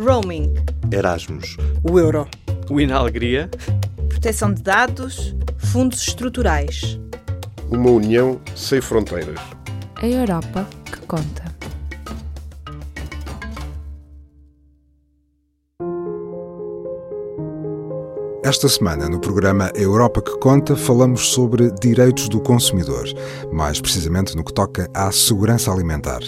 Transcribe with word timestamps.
Roaming. 0.00 0.54
Erasmus. 0.90 1.56
O 1.82 1.98
euro. 1.98 2.26
O 2.70 2.80
Inalegria. 2.80 3.50
Proteção 4.08 4.52
de 4.52 4.62
dados. 4.62 5.36
Fundos 5.58 6.00
estruturais. 6.08 6.98
Uma 7.70 7.90
união 7.90 8.40
sem 8.56 8.80
fronteiras. 8.80 9.38
A 9.96 10.06
Europa 10.06 10.66
que 10.86 11.00
conta. 11.06 11.50
Esta 18.42 18.68
semana, 18.68 19.08
no 19.08 19.20
programa 19.20 19.70
Europa 19.74 20.22
que 20.22 20.36
Conta, 20.38 20.74
falamos 20.74 21.28
sobre 21.28 21.70
direitos 21.72 22.28
do 22.28 22.40
consumidor, 22.40 23.04
mais 23.52 23.80
precisamente 23.80 24.34
no 24.34 24.42
que 24.42 24.52
toca 24.52 24.88
à 24.94 25.12
segurança 25.12 25.70
alimentar. 25.70 26.20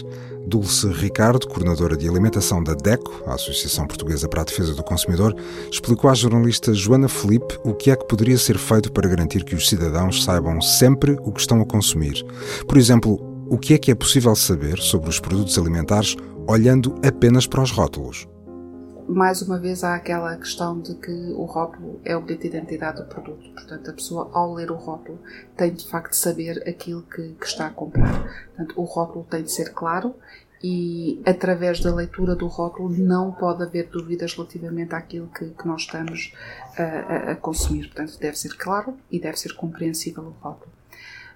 Dulce 0.46 0.88
Ricardo, 0.88 1.46
coordenadora 1.46 1.96
de 1.96 2.08
alimentação 2.08 2.62
da 2.62 2.74
DECO, 2.74 3.22
a 3.26 3.34
Associação 3.34 3.86
Portuguesa 3.86 4.28
para 4.28 4.42
a 4.42 4.44
Defesa 4.44 4.74
do 4.74 4.82
Consumidor, 4.82 5.34
explicou 5.70 6.10
à 6.10 6.14
jornalista 6.14 6.74
Joana 6.74 7.08
Felipe 7.08 7.58
o 7.64 7.74
que 7.74 7.90
é 7.90 7.96
que 7.96 8.06
poderia 8.06 8.36
ser 8.36 8.58
feito 8.58 8.92
para 8.92 9.08
garantir 9.08 9.44
que 9.44 9.54
os 9.54 9.68
cidadãos 9.68 10.24
saibam 10.24 10.60
sempre 10.60 11.16
o 11.22 11.32
que 11.32 11.40
estão 11.40 11.60
a 11.60 11.66
consumir. 11.66 12.24
Por 12.66 12.76
exemplo, 12.76 13.18
o 13.48 13.58
que 13.58 13.74
é 13.74 13.78
que 13.78 13.90
é 13.90 13.94
possível 13.94 14.34
saber 14.34 14.78
sobre 14.78 15.08
os 15.08 15.20
produtos 15.20 15.58
alimentares 15.58 16.16
olhando 16.48 16.94
apenas 17.04 17.46
para 17.46 17.62
os 17.62 17.70
rótulos? 17.70 18.26
Mais 19.14 19.42
uma 19.42 19.58
vez 19.58 19.84
há 19.84 19.94
aquela 19.94 20.36
questão 20.36 20.80
de 20.80 20.94
que 20.94 21.10
o 21.10 21.44
rótulo 21.44 22.00
é 22.04 22.16
o 22.16 22.20
bilhete 22.20 22.48
de 22.48 22.56
identidade 22.56 23.02
do 23.02 23.08
produto. 23.08 23.50
Portanto, 23.50 23.90
a 23.90 23.92
pessoa, 23.92 24.30
ao 24.32 24.54
ler 24.54 24.70
o 24.70 24.76
rótulo, 24.76 25.18
tem 25.56 25.72
de 25.72 25.86
facto 25.86 26.10
de 26.10 26.16
saber 26.16 26.62
aquilo 26.68 27.02
que, 27.02 27.34
que, 27.34 27.46
está 27.46 27.66
a 27.66 27.70
comprar. 27.70 28.22
Portanto, 28.48 28.74
o 28.80 28.84
rótulo 28.84 29.26
tem 29.28 29.42
de 29.42 29.52
ser 29.52 29.72
claro 29.72 30.14
e, 30.62 31.20
através 31.26 31.80
da 31.80 31.94
leitura 31.94 32.34
do 32.34 32.46
rótulo, 32.46 32.88
não 32.90 33.32
pode 33.32 33.62
haver 33.62 33.88
dúvidas 33.88 34.34
relativamente 34.34 34.94
àquilo 34.94 35.28
que, 35.28 35.50
que 35.50 35.66
nós 35.66 35.82
estamos 35.82 36.32
a, 36.78 36.82
a, 36.82 37.32
a 37.32 37.36
consumir. 37.36 37.88
Portanto, 37.88 38.18
deve 38.18 38.38
ser 38.38 38.56
claro 38.56 38.96
e 39.10 39.20
deve 39.20 39.38
ser 39.38 39.54
compreensível 39.54 40.24
o 40.24 40.30
rótulo. 40.40 40.71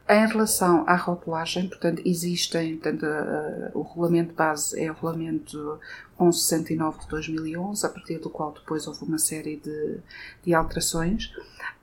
Em 0.08 0.24
relação 0.24 0.84
à 0.86 0.94
rotulagem, 0.94 1.68
portanto, 1.68 2.00
existem, 2.04 2.76
portanto, 2.76 3.04
uh, 3.04 3.76
o 3.76 3.82
regulamento 3.82 4.34
base 4.34 4.80
é 4.80 4.88
o 4.88 4.94
regulamento 4.94 5.80
1169 6.20 7.00
de 7.00 7.08
2011, 7.08 7.84
a 7.84 7.88
partir 7.88 8.18
do 8.18 8.30
qual 8.30 8.52
depois 8.52 8.86
houve 8.86 9.02
uma 9.02 9.18
série 9.18 9.56
de, 9.56 9.98
de 10.44 10.54
alterações. 10.54 11.32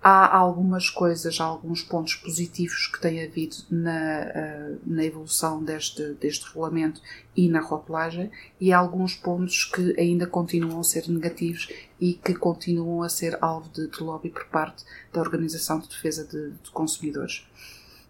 Há 0.02 0.38
algumas 0.38 0.90
coisas, 0.90 1.38
alguns 1.42 1.82
pontos 1.82 2.16
positivos 2.16 2.88
que 2.88 3.02
têm 3.02 3.22
havido 3.26 3.58
na, 3.70 3.92
uh, 3.92 4.80
na 4.86 5.04
evolução 5.04 5.62
deste, 5.62 6.14
deste 6.14 6.48
regulamento 6.48 7.02
e 7.36 7.50
na 7.50 7.60
rotulagem, 7.60 8.32
e 8.58 8.72
há 8.72 8.78
alguns 8.78 9.16
pontos 9.16 9.66
que 9.66 10.00
ainda 10.00 10.26
continuam 10.26 10.80
a 10.80 10.84
ser 10.86 11.10
negativos 11.10 11.68
e 12.00 12.14
que 12.14 12.34
continuam 12.34 13.04
a 13.04 13.10
ser 13.10 13.38
alvo 13.42 13.68
de, 13.68 13.86
de 13.86 14.02
lobby 14.02 14.30
por 14.30 14.46
parte 14.46 14.86
da 15.12 15.20
Organização 15.20 15.78
de 15.80 15.90
Defesa 15.90 16.24
de, 16.26 16.52
de 16.52 16.72
Consumidores. 16.72 17.46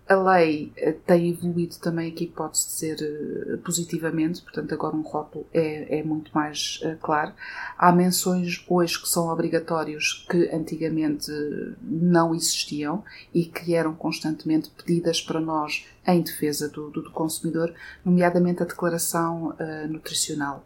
A 0.06 0.16
lei 0.16 0.74
eh, 0.76 0.92
tem 0.92 1.30
evoluído 1.30 1.78
também 1.78 2.12
aqui, 2.12 2.28
pode-se 2.28 2.68
dizer 2.68 2.98
eh, 3.02 3.58
positivamente, 3.64 4.42
portanto, 4.42 4.74
agora 4.74 4.98
um 4.98 5.02
rótulo 5.02 5.48
é, 5.54 6.00
é 6.00 6.04
muito 6.04 6.30
mais 6.34 6.82
uh, 6.84 6.98
claro. 7.02 7.32
Há 7.78 7.90
menções 7.94 8.66
hoje 8.68 9.02
que 9.02 9.08
são 9.08 9.30
obrigatórios 9.30 10.26
que 10.30 10.50
antigamente 10.54 11.32
não 11.82 12.36
existiam 12.36 13.02
e 13.34 13.46
que 13.46 13.76
eram 13.76 13.96
constantemente 13.96 14.70
pedidas 14.72 15.22
para 15.22 15.40
nós 15.40 15.86
em 16.06 16.22
defesa 16.22 16.68
do, 16.68 16.90
do, 16.90 17.04
do 17.04 17.12
consumidor, 17.12 17.74
nomeadamente 18.04 18.62
a 18.62 18.66
declaração 18.66 19.52
uh, 19.52 19.88
nutricional. 19.88 20.66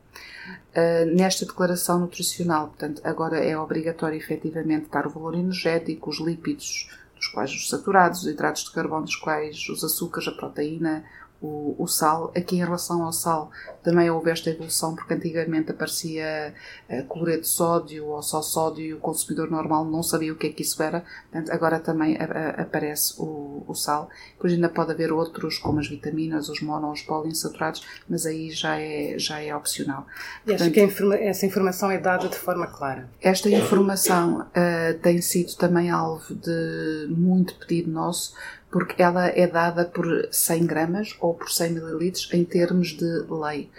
Uh, 0.75 1.15
nesta 1.15 1.45
declaração 1.45 1.99
nutricional, 1.99 2.69
portanto, 2.69 3.01
agora 3.03 3.37
é 3.37 3.55
obrigatório 3.55 4.17
efetivamente 4.17 4.89
dar 4.91 5.05
o 5.05 5.11
valor 5.11 5.35
energético, 5.35 6.09
os 6.09 6.19
lípidos, 6.19 6.89
dos 7.17 7.27
quais 7.27 7.51
os 7.51 7.69
saturados, 7.69 8.21
os 8.21 8.27
hidratos 8.27 8.63
de 8.63 8.71
carbono, 8.71 9.05
dos 9.05 9.15
quais 9.15 9.67
os 9.69 9.83
açúcares, 9.83 10.27
a 10.27 10.31
proteína, 10.31 11.03
o, 11.41 11.75
o, 11.77 11.87
sal. 11.87 12.31
Aqui, 12.35 12.55
em 12.55 12.59
relação 12.59 13.03
ao 13.03 13.13
sal, 13.13 13.51
também 13.83 14.09
houve 14.09 14.31
esta 14.31 14.49
evolução, 14.49 14.95
porque 14.95 15.13
antigamente 15.13 15.71
aparecia 15.71 16.53
uh, 16.89 17.03
cloreto 17.07 17.41
de 17.41 17.47
sódio 17.47 18.07
ou 18.07 18.21
só 18.21 18.41
sódio 18.41 18.83
e 18.83 18.93
o 18.93 18.99
consumidor 18.99 19.49
normal 19.51 19.85
não 19.85 20.01
sabia 20.01 20.33
o 20.33 20.35
que 20.35 20.47
é 20.47 20.49
que 20.49 20.63
isso 20.63 20.81
era. 20.81 21.05
Portanto, 21.31 21.51
agora 21.51 21.79
também 21.79 22.17
a, 22.17 22.23
a, 22.23 22.61
aparece 22.61 23.13
o, 23.19 23.63
o, 23.67 23.75
sal. 23.75 24.09
Depois 24.33 24.53
ainda 24.53 24.69
pode 24.69 24.91
haver 24.91 25.11
outros, 25.11 25.57
como 25.59 25.79
as 25.79 25.87
vitaminas, 25.87 26.49
os 26.49 26.61
mono 26.61 26.91
os 26.91 27.01
poliinsaturados, 27.01 27.85
mas 28.09 28.25
aí 28.25 28.49
já 28.51 28.79
é, 28.79 29.15
já 29.17 29.41
é 29.41 29.55
opcional. 29.55 30.07
E 30.45 30.53
acho 30.53 30.71
que 30.71 30.81
informa 30.81 31.15
essa 31.15 31.45
informação 31.45 31.91
é 31.91 31.97
dada 31.97 32.27
de 32.27 32.35
forma 32.35 32.67
clara? 32.67 33.09
Esta 33.21 33.49
informação 33.49 34.41
uh, 34.41 34.99
tem 35.01 35.21
sido 35.21 35.55
também 35.55 35.89
alvo 35.89 36.33
de 36.35 37.07
muito 37.09 37.55
pedido 37.55 37.91
nosso, 37.91 38.33
porque 38.71 39.01
ela 39.01 39.27
é 39.27 39.47
dada 39.47 39.85
por 39.85 40.27
100 40.31 40.65
gramas 40.65 41.15
ou 41.19 41.33
por 41.33 41.49
100 41.49 41.71
mililitros 41.71 42.29
em 42.33 42.43
termos 42.43 42.89
de 42.89 43.23
lei. 43.29 43.69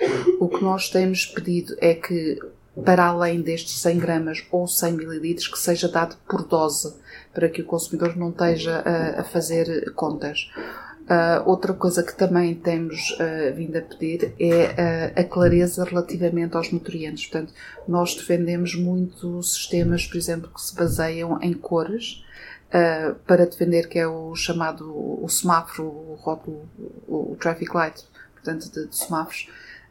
O 0.41 0.49
que 0.49 0.63
nós 0.63 0.89
temos 0.89 1.27
pedido 1.27 1.77
é 1.81 1.95
que, 1.95 2.39
para 2.85 3.05
além 3.05 3.41
destes 3.41 3.81
100 3.81 3.99
gramas 3.99 4.47
ou 4.51 4.67
100 4.67 4.93
mililitros, 4.93 5.49
que 5.49 5.59
seja 5.59 5.89
dado 5.89 6.17
por 6.29 6.47
dose, 6.47 6.95
para 7.35 7.49
que 7.49 7.61
o 7.61 7.67
consumidor 7.67 8.17
não 8.17 8.31
esteja 8.31 8.79
a, 8.79 9.21
a 9.21 9.25
fazer 9.25 9.93
contas. 9.93 10.51
Uh, 11.09 11.41
outra 11.49 11.73
coisa 11.73 12.03
que 12.03 12.15
também 12.15 12.55
temos 12.55 13.13
uh, 13.13 13.55
vindo 13.55 13.79
a 13.79 13.81
pedir 13.81 14.35
é 14.39 15.15
uh, 15.17 15.21
a 15.21 15.25
clareza 15.25 15.83
relativamente 15.83 16.55
aos 16.55 16.71
nutrientes. 16.71 17.27
Portanto, 17.27 17.55
nós 17.87 18.15
defendemos 18.15 18.75
muito 18.75 19.43
sistemas, 19.43 20.07
por 20.07 20.19
exemplo, 20.19 20.51
que 20.55 20.61
se 20.61 20.75
baseiam 20.75 21.39
em 21.41 21.55
cores, 21.55 22.23
uh, 22.69 23.15
para 23.27 23.47
defender 23.47 23.89
que 23.89 23.99
é 23.99 24.07
o 24.07 24.35
chamado 24.35 24.85
o 25.23 25.29
semáforo, 25.29 25.89
o 25.89 26.15
rótulo, 26.21 26.69
o, 27.07 27.33
o 27.33 27.37
traffic 27.37 27.75
light, 27.75 28.05
portanto 28.35 28.71
de, 28.71 28.87
de 28.87 28.97
semáforos, 28.97 29.49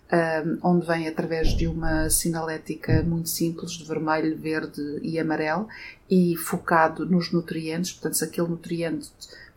eh, 0.10 0.44
onde 0.64 0.88
vem 0.88 1.06
através 1.06 1.50
de 1.50 1.68
uma 1.68 2.10
sinalética 2.10 3.04
muito 3.04 3.28
simples 3.28 3.72
de 3.72 3.84
vermelho, 3.84 4.38
verde 4.38 4.82
e 5.02 5.20
amarelo 5.20 5.68
e 6.10 6.34
focado 6.38 7.06
nos 7.06 7.32
nutrientes, 7.34 7.92
portanto 7.92 8.14
se 8.14 8.24
aquele 8.24 8.48
nutriente 8.48 9.12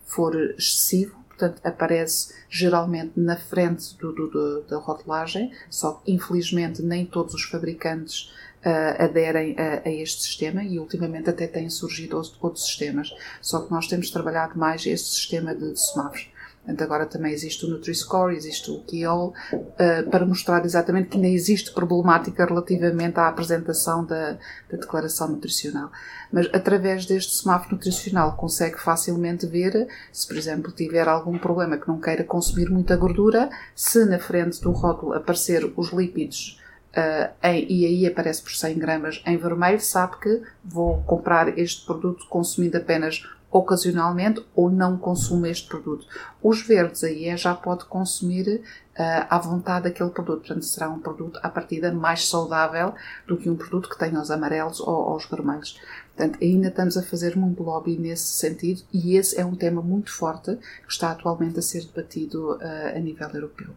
for 0.05 0.35
excessivo, 0.59 1.15
portanto 1.29 1.61
aparece 1.65 2.35
geralmente 2.49 3.13
na 3.15 3.37
frente 3.37 3.97
do, 3.97 4.13
do, 4.13 4.29
do, 4.29 4.63
da 4.63 4.79
rotulagem, 4.79 5.53
só 5.71 5.93
que 5.93 6.11
infelizmente 6.13 6.83
nem 6.83 7.07
todos 7.07 7.33
os 7.33 7.45
fabricantes 7.45 8.35
uh, 8.65 9.03
aderem 9.03 9.57
a, 9.59 9.89
a, 9.89 9.91
este 9.91 10.23
sistema 10.23 10.63
e 10.63 10.79
ultimamente 10.79 11.31
até 11.31 11.47
têm 11.47 11.69
surgido 11.71 12.17
outros 12.41 12.67
sistemas. 12.67 13.11
Só 13.41 13.61
que 13.61 13.71
nós 13.71 13.87
temos 13.87 14.11
trabalhado 14.11 14.59
mais 14.59 14.85
este 14.87 15.09
sistema 15.09 15.55
de, 15.55 15.73
de 15.73 15.81
semáforos. 15.81 16.29
Portanto, 16.61 16.83
agora 16.83 17.07
também 17.07 17.33
existe 17.33 17.65
o 17.65 17.71
Nutri-Score, 17.71 18.37
existe 18.37 18.71
o 18.71 18.81
Kiol, 18.81 19.33
uh, 19.53 20.11
para 20.11 20.27
mostrar 20.27 20.63
exatamente 20.65 21.09
que 21.09 21.17
ainda 21.17 21.29
existe 21.29 21.73
problemática 21.73 22.45
relativamente 22.45 23.19
à 23.19 23.29
apresentação 23.29 24.05
da, 24.05 24.33
da, 24.71 24.77
declaração 24.77 25.29
nutricional. 25.29 25.91
Mas 26.31 26.49
através 26.53 27.07
deste 27.07 27.35
semáforo 27.35 27.77
nutricional 27.77 28.37
consegue 28.37 28.79
facilmente 28.79 29.47
ver 29.47 29.89
se, 30.13 30.29
por 30.29 30.37
exemplo, 30.37 30.71
tiver 30.71 31.09
algum 31.09 31.39
problema 31.39 31.79
que 31.79 31.89
não 31.89 31.99
queira 31.99 32.25
consumir 32.25 32.71
muita 32.71 32.95
gordura, 32.95 33.49
se 33.75 34.05
na 34.05 34.19
frente 34.19 34.61
do 34.61 34.71
rótulo 34.71 35.15
aparecer 35.15 35.73
os 35.77 35.91
lípidos 35.93 36.61
Uh, 36.91 37.31
em, 37.47 37.67
e 37.71 37.87
aí 37.87 38.07
aparece 38.07 38.43
por 38.43 38.53
100 38.53 38.79
gramas 38.79 39.23
em 39.25 39.37
vermelho, 39.37 39.81
sabe 39.81 40.19
que 40.19 40.43
vou 40.65 41.01
comprar 41.03 41.57
este 41.57 41.87
produto 41.87 42.27
consumindo 42.29 42.77
apenas 42.77 43.23
ocasionalmente 43.51 44.45
ou 44.55 44.71
não 44.71 44.97
consumo 44.97 45.47
este 45.47 45.69
produto. 45.69 46.07
Os 46.43 46.63
verdes 46.63 47.03
aí 47.03 47.27
é, 47.27 47.37
já 47.37 47.55
pode 47.55 47.85
consumir 47.85 48.63
uh, 48.99 49.27
à 49.29 49.39
vontade 49.39 49.89
aquele 49.89 50.11
produto, 50.11 50.41
portanto 50.47 50.65
será 50.65 50.89
um 50.89 51.01
produto 51.01 51.41
à 51.43 51.49
partida 51.49 51.93
mais 51.93 52.29
saudável 52.29 52.95
do 53.27 53.37
que 53.37 53.51
um 53.51 53.57
produto 53.57 53.89
que 53.89 53.99
tenha 53.99 54.21
os 54.21 54.31
amarelos 54.31 54.81
ou, 54.81 55.11
ou 55.11 55.17
os 55.17 55.27
vermelhos. 55.27 55.81
Portanto, 56.17 56.39
ainda 56.41 56.69
estamos 56.69 56.97
a 56.97 57.03
fazer 57.03 57.37
muito 57.37 57.63
lobby 57.63 57.97
nesse 57.99 58.29
sentido 58.29 58.83
e 58.93 59.17
esse 59.17 59.39
é 59.41 59.45
um 59.45 59.57
tema 59.57 59.83
muito 59.83 60.13
forte 60.13 60.57
que 60.57 60.93
está 60.93 61.11
atualmente 61.11 61.59
a 61.59 61.63
ser 61.63 61.85
debatido 61.85 62.57
uh, 62.57 62.97
a 62.97 62.99
nível 63.01 63.29
europeu. 63.31 63.71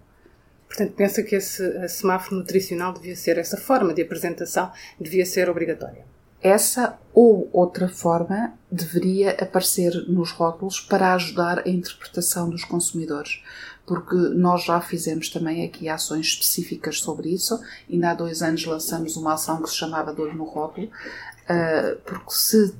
Portanto, 0.73 0.93
pensa 0.95 1.21
que 1.21 1.35
esse 1.35 1.87
semáforo 1.87 2.37
nutricional 2.37 2.93
devia 2.93 3.15
ser, 3.15 3.37
essa 3.37 3.57
forma 3.57 3.93
de 3.93 4.01
apresentação 4.01 4.71
devia 4.99 5.23
ser 5.23 5.47
obrigatória? 5.47 6.03
Essa 6.41 6.97
ou 7.13 7.47
outra 7.53 7.87
forma 7.87 8.53
deveria 8.71 9.31
aparecer 9.39 9.93
nos 10.07 10.31
rótulos 10.31 10.79
para 10.79 11.13
ajudar 11.13 11.59
a 11.59 11.69
interpretação 11.69 12.49
dos 12.49 12.65
consumidores, 12.65 13.43
porque 13.85 14.15
nós 14.15 14.63
já 14.63 14.81
fizemos 14.81 15.29
também 15.29 15.63
aqui 15.63 15.87
ações 15.87 16.25
específicas 16.25 16.99
sobre 16.99 17.29
isso. 17.29 17.61
Ainda 17.87 18.09
há 18.09 18.13
dois 18.15 18.41
anos 18.41 18.65
lançamos 18.65 19.15
uma 19.15 19.33
ação 19.33 19.61
que 19.61 19.69
se 19.69 19.75
chamava 19.75 20.11
Dor 20.11 20.33
no 20.33 20.43
Rótulo, 20.43 20.89
ah, 21.47 21.95
porque 22.03 22.31
se 22.31 22.73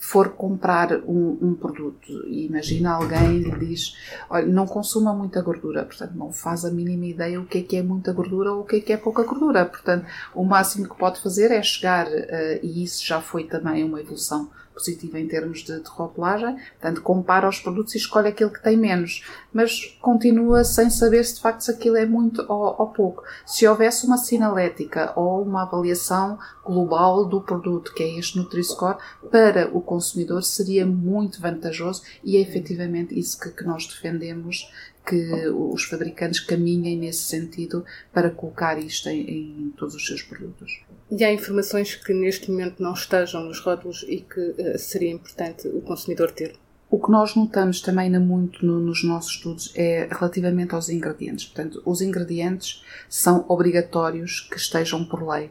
for 0.00 0.30
comprar 0.30 0.92
um, 1.06 1.38
um 1.42 1.54
produto. 1.54 2.10
E 2.26 2.46
imagina 2.46 2.92
alguém 2.92 3.38
lhe 3.38 3.50
diz, 3.58 3.94
olha, 4.30 4.46
não 4.46 4.66
consuma 4.66 5.12
muita 5.12 5.42
gordura, 5.42 5.84
portanto 5.84 6.14
não 6.14 6.32
faz 6.32 6.64
a 6.64 6.70
mínima 6.70 7.04
ideia 7.04 7.38
o 7.38 7.44
que 7.44 7.58
é 7.58 7.62
que 7.62 7.76
é 7.76 7.82
muita 7.82 8.10
gordura 8.12 8.52
ou 8.52 8.62
o 8.62 8.64
que 8.64 8.76
é 8.76 8.80
que 8.80 8.92
é 8.94 8.96
pouca 8.96 9.22
gordura, 9.22 9.66
portanto 9.66 10.06
o 10.34 10.42
máximo 10.42 10.88
que 10.88 10.96
pode 10.96 11.20
fazer 11.20 11.50
é 11.50 11.62
chegar, 11.62 12.06
uh, 12.06 12.60
e 12.62 12.82
isso 12.82 13.04
já 13.04 13.20
foi 13.20 13.44
também 13.44 13.84
uma 13.84 14.00
evolução 14.00 14.50
positiva 14.80 15.20
em 15.20 15.28
termos 15.28 15.60
de, 15.60 15.80
de 15.80 15.88
rotulagem, 15.90 16.56
portanto 16.56 17.02
compara 17.02 17.48
os 17.48 17.60
produtos 17.60 17.94
e 17.94 17.98
escolhe 17.98 18.28
aquele 18.28 18.50
que 18.50 18.62
tem 18.62 18.76
menos, 18.76 19.24
mas 19.52 19.84
continua 20.00 20.64
sem 20.64 20.88
saber 20.90 21.24
se 21.24 21.36
de 21.36 21.40
facto 21.40 21.60
se 21.60 21.70
aquilo 21.70 21.96
é 21.96 22.06
muito 22.06 22.44
ou, 22.48 22.74
ou 22.78 22.86
pouco. 22.88 23.22
Se 23.46 23.66
houvesse 23.66 24.06
uma 24.06 24.16
sinalética 24.16 25.12
ou 25.14 25.42
uma 25.42 25.62
avaliação 25.62 26.38
global 26.64 27.24
do 27.24 27.40
produto, 27.40 27.92
que 27.94 28.02
é 28.02 28.18
este 28.18 28.38
Nutri-Score, 28.38 28.96
para 29.30 29.70
o 29.72 29.80
consumidor 29.80 30.42
seria 30.42 30.86
muito 30.86 31.40
vantajoso 31.40 32.02
e 32.24 32.36
é 32.36 32.40
efetivamente 32.40 33.18
isso 33.18 33.38
que, 33.38 33.50
que 33.50 33.64
nós 33.64 33.86
defendemos 33.86 34.70
que 35.10 35.48
os 35.48 35.82
fabricantes 35.82 36.38
caminhem 36.38 36.96
nesse 36.96 37.24
sentido 37.24 37.84
para 38.12 38.30
colocar 38.30 38.78
isto 38.78 39.08
em, 39.08 39.20
em, 39.28 39.74
todos 39.76 39.96
os 39.96 40.06
seus 40.06 40.22
produtos. 40.22 40.80
E 41.10 41.24
há 41.24 41.32
informações 41.32 41.96
que 41.96 42.14
neste 42.14 42.48
momento 42.48 42.80
não 42.80 42.92
estejam 42.92 43.44
nos 43.44 43.58
rótulos 43.58 44.04
e 44.08 44.20
que 44.20 44.40
uh, 44.40 44.78
seria 44.78 45.10
importante 45.10 45.66
o 45.66 45.80
consumidor 45.80 46.30
ter? 46.30 46.54
O 46.88 47.00
que 47.00 47.10
nós 47.10 47.34
notamos 47.34 47.80
também 47.80 48.08
muito 48.20 48.64
no, 48.64 48.78
nos 48.78 49.02
nossos 49.02 49.32
estudos 49.32 49.72
é 49.74 50.08
relativamente 50.10 50.74
aos 50.74 50.88
ingredientes. 50.88 51.46
Portanto, 51.46 51.82
os 51.84 52.00
ingredientes 52.00 52.84
são 53.08 53.44
obrigatórios 53.48 54.40
que 54.40 54.56
estejam 54.56 55.04
por 55.04 55.28
lei. 55.28 55.50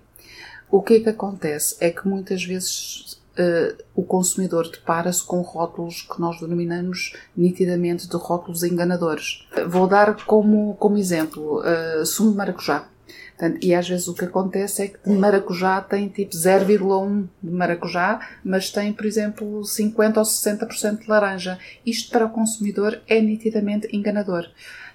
O 0.71 0.81
que 0.81 0.95
é 0.95 0.99
que 1.01 1.09
acontece? 1.09 1.75
É 1.79 1.89
que 1.89 2.07
muitas 2.07 2.43
vezes 2.43 3.18
uh, 3.39 3.83
o 3.95 4.03
consumidor 4.03 4.69
depara-se 4.69 5.23
com 5.23 5.41
rótulos 5.41 6.01
que 6.01 6.19
nós 6.19 6.39
denominamos 6.39 7.13
nitidamente 7.35 8.07
de 8.07 8.15
rótulos 8.17 8.63
enganadores. 8.63 9.47
Vou 9.67 9.87
dar 9.87 10.25
como, 10.25 10.75
como 10.75 10.97
exemplo 10.97 11.61
uh, 11.61 12.05
sumo 12.05 12.31
de 12.31 12.37
maracujá. 12.37 12.87
Portanto, 13.37 13.65
e 13.65 13.73
às 13.73 13.87
vezes 13.87 14.05
o 14.09 14.13
que 14.13 14.25
acontece 14.25 14.83
é 14.83 14.87
que 14.89 15.09
de 15.09 15.15
maracujá 15.15 15.79
tem 15.79 16.09
tipo 16.09 16.35
0,1 16.35 17.27
de 17.41 17.49
maracujá, 17.49 18.19
mas 18.43 18.69
tem, 18.69 18.91
por 18.91 19.05
exemplo, 19.05 19.61
50% 19.61 20.17
ou 20.17 20.23
60% 20.23 20.99
de 20.99 21.09
laranja. 21.09 21.57
Isto 21.85 22.11
para 22.11 22.25
o 22.25 22.29
consumidor 22.29 23.01
é 23.07 23.21
nitidamente 23.21 23.87
enganador. 23.95 24.45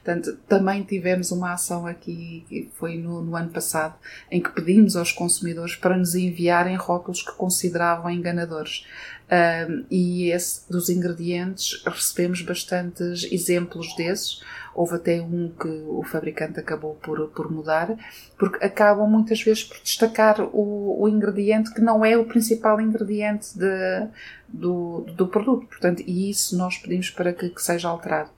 Portanto, 0.04 0.36
também 0.46 0.82
tivemos 0.82 1.30
uma 1.30 1.54
ação 1.54 1.86
aqui, 1.86 2.44
que 2.46 2.70
foi 2.74 2.98
no, 2.98 3.22
no, 3.22 3.34
ano 3.34 3.48
passado, 3.48 3.94
em 4.30 4.38
que 4.38 4.50
pedimos 4.50 4.96
aos 4.96 5.10
consumidores 5.10 5.76
para 5.76 5.96
nos 5.96 6.14
enviarem 6.14 6.76
rótulos 6.76 7.22
que 7.22 7.32
consideravam 7.32 8.10
enganadores. 8.10 8.84
Um, 9.24 9.86
e 9.90 10.30
esse 10.30 10.70
dos 10.70 10.90
ingredientes 10.90 11.82
recebemos 11.86 12.42
bastantes 12.42 13.26
exemplos 13.32 13.96
desses. 13.96 14.42
Houve 14.74 14.96
até 14.96 15.22
um 15.22 15.48
que 15.48 15.68
o 15.68 16.02
fabricante 16.02 16.60
acabou 16.60 16.96
por, 16.96 17.28
por 17.28 17.50
mudar, 17.50 17.96
porque 18.36 18.62
acabam 18.62 19.08
muitas 19.08 19.40
vezes 19.40 19.64
por 19.64 19.78
destacar 19.82 20.38
o, 20.38 21.02
o 21.02 21.08
ingrediente 21.08 21.72
que 21.72 21.80
não 21.80 22.04
é 22.04 22.18
o 22.18 22.26
principal 22.26 22.78
ingrediente 22.78 23.56
de, 23.56 24.06
do, 24.46 25.06
do 25.16 25.26
produto. 25.28 25.66
Portanto, 25.66 26.02
e 26.06 26.28
isso 26.28 26.58
nós 26.58 26.76
pedimos 26.76 27.08
para 27.08 27.32
que, 27.32 27.48
que 27.48 27.62
seja 27.62 27.88
alterado. 27.88 28.28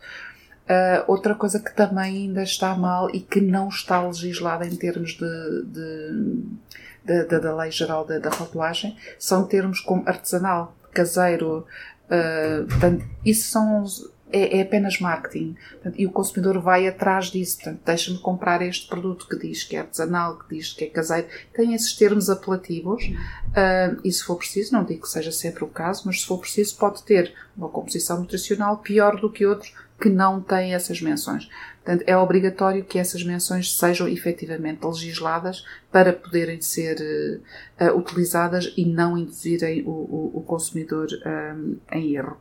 Uh, 0.67 1.05
outra 1.07 1.33
coisa 1.33 1.61
que 1.61 1.73
também 1.73 2.25
ainda 2.25 2.43
está 2.43 2.75
mal 2.75 3.09
e 3.15 3.21
que 3.21 3.41
não 3.41 3.69
está 3.69 4.05
legislada 4.05 4.67
em 4.67 4.75
termos 4.75 5.13
de, 5.13 5.63
de, 5.65 6.43
de, 7.05 7.25
de 7.25 7.41
da 7.41 7.55
lei 7.55 7.71
geral 7.71 8.05
da, 8.05 8.29
rotulagem 8.31 8.97
são 9.17 9.47
termos 9.47 9.79
como 9.79 10.03
artesanal, 10.09 10.77
caseiro. 10.93 11.65
Uh, 12.07 12.67
portanto, 12.67 13.05
isso 13.25 13.49
são 13.49 13.85
é, 14.33 14.59
é, 14.59 14.63
apenas 14.63 14.99
marketing. 14.99 15.57
Portanto, 15.71 15.95
e 15.99 16.05
o 16.05 16.11
consumidor 16.11 16.61
vai 16.61 16.89
atrás 16.89 17.27
disso. 17.27 17.59
Portanto, 17.59 17.81
deixa-me 17.85 18.19
comprar 18.19 18.61
este 18.61 18.89
produto 18.89 19.29
que 19.29 19.39
diz 19.39 19.63
que 19.63 19.77
é 19.77 19.81
artesanal, 19.81 20.37
que 20.39 20.57
diz 20.57 20.73
que 20.73 20.85
é 20.85 20.89
caseiro. 20.89 21.29
Tem 21.55 21.75
esses 21.75 21.95
termos 21.95 22.29
apelativos. 22.29 23.05
Uh, 23.05 24.01
e 24.03 24.11
se 24.11 24.25
for 24.25 24.37
preciso, 24.37 24.73
não 24.73 24.85
digo 24.85 25.03
que 25.03 25.09
seja 25.09 25.31
sempre 25.31 25.63
o 25.63 25.69
caso, 25.69 26.03
mas 26.07 26.23
se 26.23 26.27
for 26.27 26.39
preciso, 26.39 26.77
pode 26.77 27.05
ter 27.05 27.33
uma 27.57 27.69
composição 27.69 28.19
nutricional 28.19 28.79
pior 28.79 29.21
do 29.21 29.31
que 29.31 29.47
outros 29.47 29.73
que 30.01 30.09
não 30.09 30.41
têm 30.41 30.75
essas 30.75 31.01
menções. 31.01 31.49
Portanto, 31.85 32.05
é 32.07 32.17
obrigatório 32.17 32.85
que 32.85 32.99
essas 32.99 33.23
menções 33.23 33.73
sejam 33.77 34.09
efetivamente 34.09 34.85
legisladas 34.85 35.65
para 35.91 36.13
poderem 36.13 36.61
ser 36.61 37.41
uh, 37.81 37.97
utilizadas 37.97 38.73
e 38.77 38.85
não 38.85 39.17
induzirem 39.17 39.83
o, 39.87 39.91
o, 39.91 40.31
o 40.35 40.43
consumidor 40.43 41.07
um, 41.55 41.77
em 41.93 42.17
erro. 42.17 42.37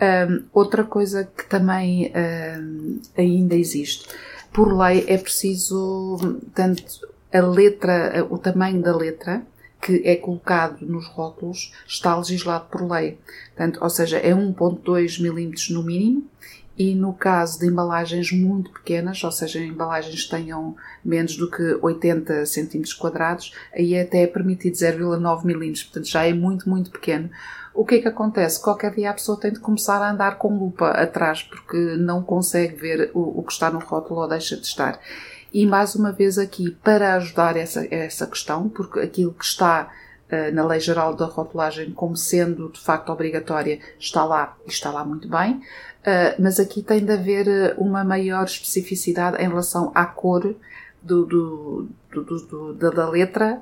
Um, 0.00 0.44
outra 0.52 0.84
coisa 0.84 1.24
que 1.24 1.44
também 1.46 2.12
um, 2.60 3.00
ainda 3.16 3.56
existe, 3.56 4.08
por 4.52 4.72
lei 4.72 5.04
é 5.08 5.18
preciso, 5.18 6.38
tanto 6.54 6.84
a 7.32 7.40
letra, 7.40 8.26
o 8.30 8.38
tamanho 8.38 8.80
da 8.80 8.96
letra, 8.96 9.42
que 9.80 10.02
é 10.04 10.16
colocado 10.16 10.82
nos 10.82 11.06
rótulos 11.08 11.72
está 11.86 12.16
legislado 12.16 12.66
por 12.70 12.88
lei. 12.88 13.18
Portanto, 13.48 13.78
ou 13.82 13.90
seja, 13.90 14.18
é 14.18 14.32
1.2 14.32 15.20
milímetros 15.20 15.70
no 15.70 15.82
mínimo 15.82 16.28
e 16.78 16.94
no 16.94 17.12
caso 17.12 17.58
de 17.58 17.66
embalagens 17.66 18.30
muito 18.30 18.70
pequenas, 18.70 19.22
ou 19.24 19.32
seja, 19.32 19.58
embalagens 19.58 20.22
que 20.22 20.30
tenham 20.30 20.76
menos 21.04 21.36
do 21.36 21.50
que 21.50 21.76
80 21.82 22.46
centímetros 22.46 22.94
quadrados, 22.94 23.52
aí 23.74 23.98
até 23.98 24.22
é 24.22 24.26
permitido 24.28 24.74
0,9 24.74 25.44
milímetros, 25.44 25.82
portanto 25.82 26.08
já 26.08 26.24
é 26.24 26.32
muito, 26.32 26.68
muito 26.68 26.92
pequeno. 26.92 27.28
O 27.74 27.84
que 27.84 27.96
é 27.96 28.00
que 28.00 28.08
acontece? 28.08 28.62
Qualquer 28.62 28.94
dia 28.94 29.10
a 29.10 29.14
pessoa 29.14 29.38
tem 29.38 29.52
de 29.52 29.58
começar 29.58 30.00
a 30.00 30.10
andar 30.10 30.38
com 30.38 30.56
lupa 30.56 30.90
atrás 30.90 31.42
porque 31.42 31.76
não 31.96 32.22
consegue 32.22 32.76
ver 32.76 33.10
o, 33.12 33.40
o 33.40 33.42
que 33.42 33.52
está 33.52 33.70
no 33.70 33.80
rótulo 33.80 34.20
ou 34.20 34.28
deixa 34.28 34.56
de 34.56 34.66
estar. 34.66 35.00
E 35.52 35.66
mais 35.66 35.94
uma 35.94 36.12
vez 36.12 36.38
aqui, 36.38 36.70
para 36.82 37.14
ajudar 37.14 37.56
essa, 37.56 37.86
essa 37.92 38.26
questão, 38.26 38.68
porque 38.68 39.00
aquilo 39.00 39.32
que 39.32 39.44
está 39.44 39.90
na 40.52 40.66
Lei 40.66 40.78
Geral 40.78 41.14
da 41.14 41.24
Rotulagem 41.24 41.90
como 41.92 42.14
sendo 42.16 42.68
de 42.70 42.80
facto 42.80 43.10
obrigatória 43.10 43.78
está 43.98 44.24
lá 44.24 44.56
e 44.66 44.68
está 44.68 44.90
lá 44.90 45.04
muito 45.04 45.26
bem, 45.26 45.62
Uh, 46.08 46.40
mas 46.40 46.60
aqui 46.60 46.80
tem 46.82 47.04
de 47.04 47.12
haver 47.12 47.48
eh, 47.48 47.74
uma 47.76 48.04
maior 48.04 48.44
especificidade 48.44 49.42
em 49.42 49.48
relação 49.48 49.90
à 49.94 50.06
cor 50.06 50.54
do, 51.02 51.26
do, 51.26 51.88
do, 52.10 52.74
da, 52.74 53.08
letra, 53.08 53.60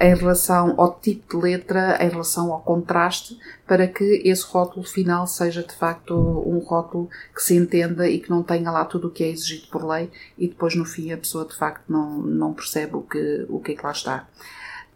em 0.00 0.14
relação 0.14 0.74
ao 0.78 0.94
tipo 0.94 1.36
de 1.36 1.42
letra, 1.42 1.98
em 2.02 2.08
relação 2.08 2.52
ao 2.52 2.60
contraste, 2.60 3.38
para 3.66 3.86
que 3.86 4.22
esse 4.24 4.44
rótulo 4.44 4.86
final 4.86 5.26
seja 5.26 5.62
de 5.62 5.74
facto 5.74 6.14
um 6.14 6.58
rótulo 6.58 7.08
que 7.34 7.42
se 7.42 7.56
entenda 7.56 8.08
e 8.08 8.20
que 8.20 8.30
não 8.30 8.42
tenha 8.42 8.70
lá 8.70 8.84
tudo 8.84 9.08
o 9.08 9.10
que 9.10 9.24
é 9.24 9.28
exigido 9.28 9.68
por 9.68 9.84
lei 9.84 10.10
e 10.38 10.48
depois 10.48 10.74
no 10.74 10.84
fim 10.84 11.12
a 11.12 11.18
pessoa 11.18 11.44
de 11.44 11.56
facto 11.56 11.84
não, 11.88 12.18
não 12.18 12.54
percebe 12.54 12.96
o 12.96 13.02
que, 13.02 13.46
o 13.48 13.60
que 13.60 13.72
é 13.72 13.74
que 13.74 13.84
lá 13.84 13.92
está. 13.92 14.26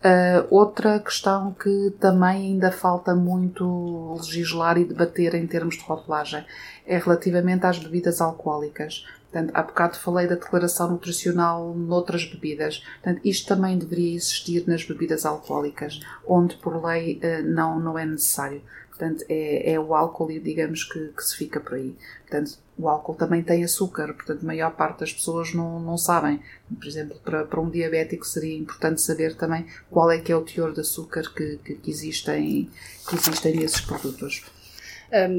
Uh, 0.05 0.47
outra 0.51 1.01
questão 1.01 1.55
que 1.55 1.95
também 1.99 2.53
ainda 2.53 2.71
falta 2.71 3.15
muito 3.15 4.15
legislar 4.21 4.77
e 4.77 4.85
debater 4.85 5.35
em 5.35 5.47
termos 5.47 5.77
de 5.77 5.83
rotulagem 5.83 6.45
é 6.87 6.99
relativamente 6.99 7.65
às 7.65 7.79
bebidas 7.79 8.21
alcoólicas. 8.21 9.07
Portanto, 9.33 9.53
há 9.55 9.63
bocado 9.63 9.97
falei 9.97 10.27
da 10.27 10.35
declaração 10.35 10.91
nutricional 10.91 11.73
noutras 11.75 12.27
bebidas. 12.27 12.85
Portanto, 13.03 13.23
isto 13.25 13.49
também 13.49 13.79
deveria 13.79 14.15
existir 14.15 14.69
nas 14.69 14.85
bebidas 14.85 15.25
alcoólicas, 15.25 15.99
onde 16.29 16.55
por 16.57 16.85
lei 16.85 17.19
uh, 17.25 17.43
não, 17.43 17.81
não 17.81 17.99
é 17.99 18.05
necessário. 18.05 18.61
Portanto, 18.97 19.25
é, 19.29 19.73
é 19.73 19.81
o 19.81 19.93
álcool, 19.93 20.29
digamos, 20.41 20.85
que, 20.85 21.09
que 21.09 21.23
se 21.25 21.37
fica 21.37 21.59
por 21.59 21.75
aí. 21.75 21.97
Portanto, 22.21 22.59
o 22.79 22.89
álcool 22.89 23.15
também 23.15 23.43
tem 23.43 23.65
açúcar, 23.65 24.15
portanto, 24.15 24.43
a 24.43 24.47
maior 24.47 24.71
parte 24.77 25.01
das 25.01 25.13
pessoas 25.13 25.53
não, 25.53 25.81
não 25.81 25.99
sabem. 25.99 26.41
Por 26.79 26.87
exemplo, 26.87 27.19
para, 27.25 27.45
para 27.45 27.61
um 27.61 27.69
diabético 27.69 28.25
seria 28.25 28.57
importante 28.57 29.03
saber 29.03 29.35
também 29.35 29.67
qual 29.91 30.13
é 30.13 30.21
que 30.21 30.31
é 30.31 30.37
o 30.37 30.43
teor 30.43 30.73
de 30.73 30.81
açúcar 30.81 31.23
que, 31.35 31.59
que, 31.65 31.75
que 31.75 31.91
existem, 31.91 32.71
que 33.09 33.17
existem 33.17 33.57
nesses 33.57 33.81
produtos. 33.81 34.45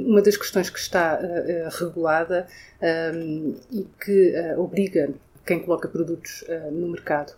Uma 0.06 0.22
das 0.22 0.38
questões 0.38 0.70
que 0.70 0.80
está 0.80 1.20
uh, 1.20 1.84
regulada 1.84 2.48
um, 3.14 3.56
e 3.72 3.86
que 4.00 4.34
uh, 4.38 4.62
obriga 4.62 5.10
quem 5.46 5.60
coloca 5.60 5.90
produtos 5.90 6.44
uh, 6.44 6.72
no 6.72 6.88
mercado 6.88 7.34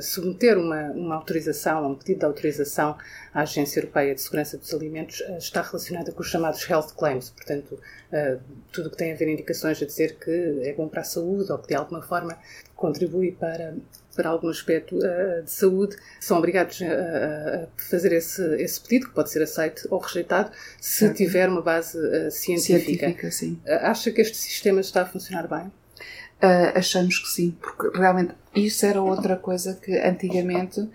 submeter 0.00 0.58
uma, 0.58 0.90
uma 0.90 1.14
autorização, 1.16 1.90
um 1.90 1.94
pedido 1.94 2.20
de 2.20 2.24
autorização 2.24 2.96
à 3.32 3.42
Agência 3.42 3.80
Europeia 3.80 4.14
de 4.14 4.20
Segurança 4.20 4.56
dos 4.56 4.72
Alimentos 4.72 5.20
uh, 5.20 5.36
está 5.36 5.62
relacionada 5.62 6.12
com 6.12 6.20
os 6.20 6.28
chamados 6.28 6.68
health 6.68 6.94
claims, 6.96 7.30
portanto, 7.30 7.72
uh, 7.72 8.40
tudo 8.72 8.90
que 8.90 8.96
tem 8.96 9.12
a 9.12 9.16
ver 9.16 9.28
indicações 9.28 9.82
a 9.82 9.86
dizer 9.86 10.16
que 10.18 10.60
é 10.62 10.72
bom 10.72 10.88
para 10.88 11.00
a 11.00 11.04
saúde 11.04 11.50
ou 11.50 11.58
que 11.58 11.68
de 11.68 11.74
alguma 11.74 12.02
forma 12.02 12.38
contribui 12.76 13.32
para, 13.32 13.74
para 14.14 14.28
algum 14.28 14.48
aspecto 14.48 14.98
de 14.98 15.50
saúde, 15.50 15.96
são 16.20 16.38
obrigados 16.38 16.80
a, 16.82 17.66
fazer 17.76 18.12
esse, 18.12 18.42
esse 18.56 18.80
pedido, 18.80 19.08
que 19.08 19.14
pode 19.14 19.30
ser 19.30 19.42
aceito 19.42 19.88
ou 19.90 19.98
rejeitado, 19.98 20.50
se 20.80 21.00
certo. 21.00 21.16
tiver 21.16 21.48
uma 21.48 21.62
base 21.62 21.98
científica. 22.30 23.06
científica 23.06 23.60
acha 23.66 24.10
que 24.10 24.20
este 24.20 24.36
sistema 24.36 24.80
está 24.80 25.02
a 25.02 25.06
funcionar 25.06 25.48
bem? 25.48 25.72
Uh, 26.44 26.76
achamos 26.76 27.18
que 27.18 27.28
sim, 27.28 27.52
porque 27.52 27.96
realmente 27.96 28.34
isso 28.54 28.84
era 28.84 29.00
outra 29.00 29.34
coisa 29.34 29.72
que 29.82 29.96
antigamente 29.96 30.78
uh, 30.78 30.90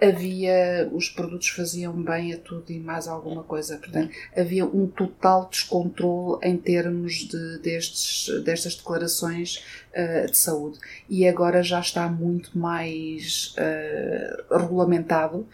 havia 0.00 0.88
os 0.92 1.08
produtos 1.08 1.48
faziam 1.48 1.92
bem 2.00 2.32
a 2.32 2.36
tudo 2.38 2.70
e 2.70 2.78
mais 2.78 3.08
alguma 3.08 3.42
coisa. 3.42 3.78
Portanto, 3.78 4.14
havia 4.36 4.64
um 4.64 4.86
total 4.86 5.48
descontrole 5.50 6.38
em 6.44 6.56
termos 6.56 7.26
de, 7.26 7.58
destes, 7.58 8.28
destas 8.44 8.76
declarações 8.76 9.64
uh, 9.92 10.30
de 10.30 10.36
saúde. 10.36 10.78
E 11.08 11.26
agora 11.26 11.60
já 11.60 11.80
está 11.80 12.08
muito 12.08 12.56
mais 12.56 13.56
regulamentado 14.48 15.48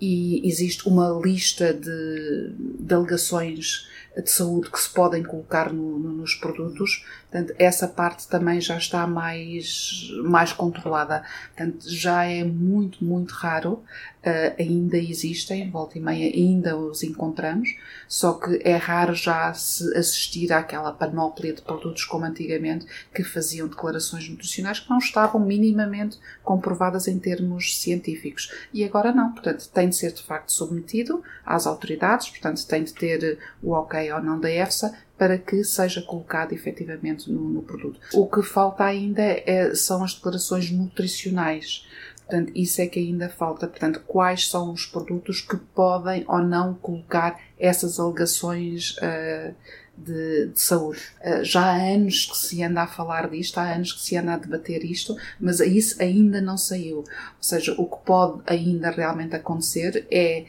e 0.00 0.40
existe 0.48 0.88
uma 0.88 1.20
lista 1.22 1.74
de, 1.74 2.54
de 2.56 2.94
alegações 2.94 3.86
de 4.16 4.30
saúde 4.30 4.70
que 4.70 4.80
se 4.80 4.88
podem 4.88 5.22
colocar 5.22 5.72
no, 5.72 5.98
no, 5.98 6.12
nos 6.12 6.34
produtos. 6.34 7.04
Portanto, 7.30 7.54
essa 7.58 7.86
parte 7.86 8.26
também 8.26 8.60
já 8.60 8.76
está 8.76 9.06
mais, 9.06 10.10
mais 10.24 10.52
controlada. 10.52 11.22
Portanto, 11.54 11.88
já 11.88 12.24
é 12.24 12.42
muito, 12.42 13.04
muito 13.04 13.32
raro 13.32 13.84
uh, 14.24 14.54
ainda 14.58 14.98
existem, 14.98 15.70
volta 15.70 15.96
e 15.96 16.00
meia 16.00 16.34
ainda 16.34 16.76
os 16.76 17.04
encontramos, 17.04 17.76
só 18.08 18.32
que 18.32 18.60
é 18.64 18.74
raro 18.74 19.14
já 19.14 19.52
se 19.54 19.96
assistir 19.96 20.52
àquela 20.52 20.92
panóplia 20.92 21.52
de 21.52 21.62
produtos 21.62 22.04
como 22.04 22.24
antigamente 22.24 22.86
que 23.14 23.22
faziam 23.22 23.68
declarações 23.68 24.28
nutricionais 24.28 24.80
que 24.80 24.90
não 24.90 24.98
estavam 24.98 25.40
minimamente 25.40 26.18
comprovadas 26.42 27.06
em 27.06 27.18
termos 27.18 27.80
científicos. 27.80 28.52
E 28.74 28.82
agora 28.84 29.12
não, 29.12 29.32
portanto, 29.32 29.68
tem 29.72 29.88
de 29.88 29.94
ser 29.94 30.12
de 30.12 30.22
facto 30.22 30.52
submetido 30.52 31.22
às 31.46 31.64
autoridades, 31.64 32.28
portanto, 32.28 32.66
tem 32.66 32.82
de 32.82 32.92
ter 32.92 33.38
o 33.62 33.70
ok 33.70 34.12
ou 34.12 34.20
não 34.20 34.40
da 34.40 34.50
EFSA 34.50 34.92
para 35.20 35.36
que 35.36 35.62
seja 35.62 36.00
colocado 36.00 36.54
efetivamente 36.54 37.30
no, 37.30 37.42
no 37.42 37.60
produto. 37.60 38.00
O 38.14 38.26
que 38.26 38.40
falta 38.40 38.84
ainda 38.84 39.20
é, 39.20 39.74
são 39.74 40.02
as 40.02 40.14
declarações 40.14 40.70
nutricionais. 40.70 41.86
Portanto, 42.20 42.50
isso 42.54 42.80
é 42.80 42.86
que 42.86 42.98
ainda 42.98 43.28
falta. 43.28 43.68
Portanto, 43.68 44.00
quais 44.06 44.48
são 44.48 44.72
os 44.72 44.86
produtos 44.86 45.42
que 45.42 45.58
podem 45.58 46.24
ou 46.26 46.38
não 46.38 46.72
colocar 46.72 47.38
essas 47.58 48.00
alegações 48.00 48.96
uh, 48.96 49.54
de, 49.94 50.46
de, 50.46 50.58
saúde. 50.58 51.02
Uh, 51.22 51.44
já 51.44 51.66
há 51.66 51.76
anos 51.76 52.24
que 52.24 52.38
se 52.38 52.62
anda 52.62 52.80
a 52.80 52.86
falar 52.86 53.28
disto, 53.28 53.58
há 53.58 53.74
anos 53.74 53.92
que 53.92 54.00
se 54.00 54.16
anda 54.16 54.32
a 54.32 54.38
debater 54.38 54.82
isto, 54.86 55.18
mas 55.38 55.60
isso 55.60 56.02
ainda 56.02 56.40
não 56.40 56.56
saiu. 56.56 57.00
Ou 57.00 57.06
seja, 57.42 57.74
o 57.76 57.84
que 57.84 58.06
pode 58.06 58.40
ainda 58.46 58.90
realmente 58.90 59.36
acontecer 59.36 60.06
é 60.10 60.46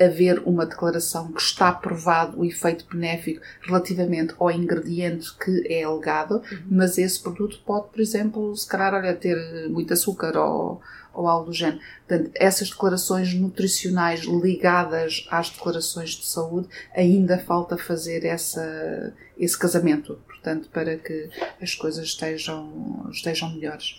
haver 0.00 0.40
uma 0.46 0.66
declaração 0.66 1.32
que 1.32 1.40
está 1.40 1.72
provado 1.72 2.40
o 2.40 2.44
efeito 2.44 2.86
benéfico 2.90 3.40
relativamente 3.62 4.34
ao 4.38 4.50
ingrediente 4.50 5.34
que 5.36 5.66
é 5.68 5.82
alegado, 5.82 6.36
uhum. 6.36 6.58
mas 6.70 6.98
esse 6.98 7.20
produto 7.20 7.60
pode, 7.64 7.88
por 7.88 8.00
exemplo, 8.00 8.56
se 8.56 8.66
calhar, 8.66 8.94
olha, 8.94 9.14
ter 9.14 9.68
muito 9.68 9.92
açúcar 9.92 10.36
ou 10.36 10.80
ou 11.18 11.26
algo 11.26 11.46
do 11.46 11.52
género. 11.52 11.80
Portanto, 12.06 12.30
essas 12.36 12.70
declarações 12.70 13.34
nutricionais 13.34 14.20
ligadas 14.20 15.26
às 15.30 15.50
declarações 15.50 16.10
de 16.10 16.24
saúde, 16.24 16.68
ainda 16.94 17.38
falta 17.38 17.76
fazer 17.76 18.24
essa, 18.24 19.12
esse 19.36 19.58
casamento, 19.58 20.18
portanto, 20.26 20.68
para 20.72 20.96
que 20.96 21.28
as 21.60 21.74
coisas 21.74 22.06
estejam, 22.06 23.08
estejam 23.10 23.52
melhores. 23.52 23.96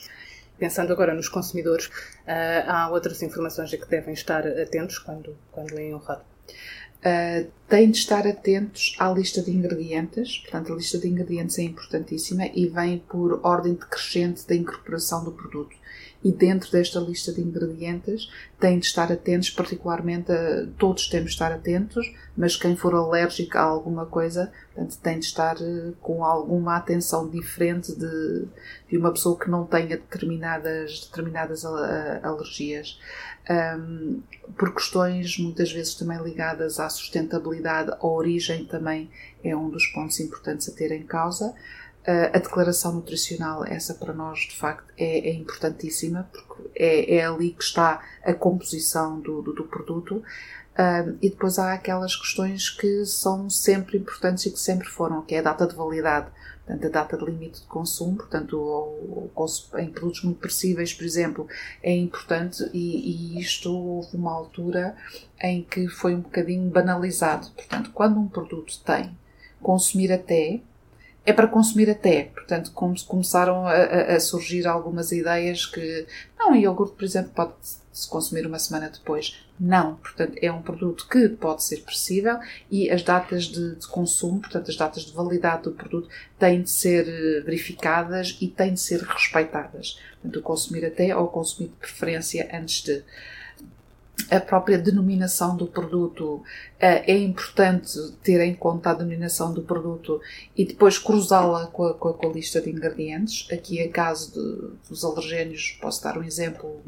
Pensando 0.60 0.92
agora 0.92 1.14
nos 1.14 1.30
consumidores, 1.30 1.88
uh, 1.88 2.68
há 2.68 2.90
outras 2.92 3.22
informações 3.24 3.74
a 3.74 3.78
que 3.78 3.88
devem 3.88 4.14
estar 4.14 4.46
atentos 4.46 5.00
quando, 5.00 5.36
quando 5.52 5.74
leem 5.74 5.94
o 5.94 5.98
rótulo. 5.98 6.28
Uh, 7.00 7.50
têm 7.70 7.90
de 7.90 7.98
estar 7.98 8.28
atentos 8.28 8.94
à 9.00 9.10
lista 9.10 9.42
de 9.42 9.52
ingredientes, 9.52 10.40
portanto, 10.40 10.74
a 10.74 10.76
lista 10.76 10.98
de 10.98 11.08
ingredientes 11.08 11.58
é 11.58 11.64
importantíssima 11.64 12.48
e 12.48 12.68
vem 12.68 13.00
por 13.00 13.40
ordem 13.42 13.74
decrescente 13.74 14.46
da 14.46 14.54
incorporação 14.54 15.24
do 15.24 15.32
produto 15.32 15.74
e 16.24 16.32
dentro 16.32 16.70
desta 16.72 17.00
lista 17.00 17.32
de 17.32 17.42
ingredientes 17.42 18.30
têm 18.60 18.78
de 18.78 18.86
estar 18.86 19.10
atentos, 19.12 19.50
particularmente 19.50 20.32
a, 20.32 20.68
todos 20.78 21.08
temos 21.08 21.30
de 21.30 21.36
estar 21.36 21.52
atentos, 21.52 22.14
mas 22.36 22.58
quem 22.58 22.76
for 22.76 22.94
alérgico 22.94 23.58
a 23.58 23.62
alguma 23.62 24.06
coisa, 24.06 24.52
portanto, 24.74 24.98
tem 25.02 25.20
de 25.20 25.26
estar 25.26 25.56
eh, 25.62 25.94
com 26.02 26.26
alguma 26.26 26.76
atenção 26.76 27.30
diferente 27.30 27.96
de, 27.96 28.46
de 28.90 28.98
uma 28.98 29.12
pessoa 29.12 29.40
que 29.40 29.50
não 29.50 29.66
tenha 29.66 29.98
determinadas, 29.98 31.08
determinadas 31.08 31.64
alergias. 31.64 33.00
Um, 33.50 34.22
por 34.58 34.76
questões 34.76 35.40
muitas 35.40 35.72
vezes 35.72 35.96
também 35.96 36.22
ligadas 36.22 36.80
à 36.80 36.88
sustentabilidade, 36.88 37.92
a 38.00 38.06
origem 38.06 38.66
também 38.66 39.10
é 39.44 39.56
um 39.56 39.70
dos 39.70 39.88
pontos 39.88 40.20
importantes 40.20 40.70
a 40.70 40.74
ter 40.74 40.92
em 40.92 41.04
causa 41.04 41.56
a 42.34 42.40
declaração 42.40 42.94
nutricional, 42.94 43.66
essa 43.66 43.94
para 43.94 44.14
nós 44.14 44.40
de 44.40 44.56
facto 44.56 44.92
é, 44.98 45.30
é 45.30 45.34
importantíssima, 45.34 46.30
porque 46.32 46.70
é, 46.76 47.18
é, 47.18 47.26
ali 47.26 47.52
que 47.52 47.64
está 47.64 48.02
a 48.24 48.34
composição 48.34 49.20
do, 49.20 49.42
do, 49.42 49.54
do 49.54 49.64
produto. 49.66 50.24
E 51.22 51.30
depois 51.30 51.60
há 51.60 51.74
aquelas 51.74 52.16
questões 52.16 52.70
que 52.70 53.06
são 53.06 53.50
sempre 53.50 53.98
importantes 53.98 54.46
e 54.46 54.52
que 54.52 54.60
sempre 54.60 54.88
foram, 54.88 55.22
que 55.22 55.36
é 55.36 55.40
a 55.40 55.42
data 55.42 55.68
de 55.68 55.76
validade, 55.76 56.28
portanto, 56.66 56.86
a 56.86 56.90
data 56.90 57.18
de 57.18 57.26
limite 57.26 57.60
de 57.60 57.68
consumo, 57.68 58.16
portanto, 58.16 58.58
o, 58.58 59.30
o, 59.36 59.78
em 59.78 59.90
produtos 59.90 60.24
muito 60.24 60.40
perecíveis, 60.40 60.94
por 60.94 61.04
exemplo, 61.04 61.48
é 61.84 61.94
importante 61.94 62.64
e, 62.74 63.36
e 63.36 63.42
isto 63.42 63.76
houve 63.76 64.16
uma 64.16 64.32
altura 64.32 64.96
em 65.42 65.64
que 65.64 65.90
foi 65.90 66.16
um 66.16 66.22
bocadinho 66.22 66.70
banalizado. 66.70 67.50
Portanto, 67.52 67.92
quando 67.94 68.18
um 68.18 68.30
produto 68.30 68.80
tem 68.86 69.18
consumir 69.62 70.12
até, 70.14 70.62
é 71.26 71.34
para 71.34 71.48
consumir 71.48 71.90
até. 71.90 72.24
Portanto, 72.24 72.72
começaram 72.72 73.68
a, 73.68 73.74
a, 73.74 74.20
surgir 74.20 74.68
algumas 74.68 75.12
ideias 75.12 75.66
que, 75.66 76.06
não, 76.38 76.56
iogurte, 76.56 76.96
por 76.96 77.04
exemplo, 77.04 77.32
pode-se 77.36 78.10
consumir 78.10 78.46
uma 78.48 78.60
semana 78.60 78.90
depois. 78.90 79.46
Não, 79.60 79.96
portanto, 79.96 80.38
é 80.42 80.52
um 80.52 80.62
produto 80.62 81.08
que 81.10 81.28
pode 81.28 81.64
ser 81.64 81.82
perecível 81.82 82.40
e 82.72 82.90
as 82.90 83.04
datas 83.04 83.44
de, 83.44 83.76
de, 83.76 83.88
consumo, 83.88 84.40
portanto, 84.40 84.72
as 84.72 84.78
datas 84.78 85.04
de 85.04 85.12
validade 85.12 85.64
do 85.64 85.72
produto 85.72 86.08
têm 86.38 86.62
de 86.62 86.72
ser 86.72 87.08
eh, 87.08 87.42
verificadas 87.42 88.38
e 88.40 88.48
têm 88.48 88.74
de 88.74 88.80
ser 88.80 89.02
respeitadas. 89.02 90.00
Portanto, 90.22 90.42
consumir 90.42 90.86
até 90.86 91.14
ou 91.16 91.28
consumir 91.28 91.68
de 91.68 91.76
preferência 91.76 92.50
antes 92.54 92.84
de 92.84 93.04
a 94.30 94.40
própria 94.40 94.78
denominação 94.78 95.56
do 95.56 95.66
produto 95.66 96.44
eh, 96.80 97.12
é 97.12 97.18
importante 97.18 97.98
ter 98.24 98.40
em 98.42 98.54
conta 98.54 98.92
a 98.92 98.94
denominação 98.94 99.54
do 99.54 99.62
produto 99.62 100.22
e 100.56 100.66
depois 100.66 100.98
cruzá-la 100.98 101.68
com, 101.68 101.94
com, 101.94 102.14
com 102.14 102.30
a, 102.30 102.34
lista 102.34 102.62
de 102.62 102.70
ingredientes. 102.70 103.48
Aqui, 103.52 103.80
em 103.80 103.92
caso 103.92 104.34
de, 104.34 104.90
dos 104.90 105.04
alergénios, 105.04 105.78
posso 105.82 106.04
dar 106.04 106.18
um 106.18 106.24
exemplo, 106.24 106.82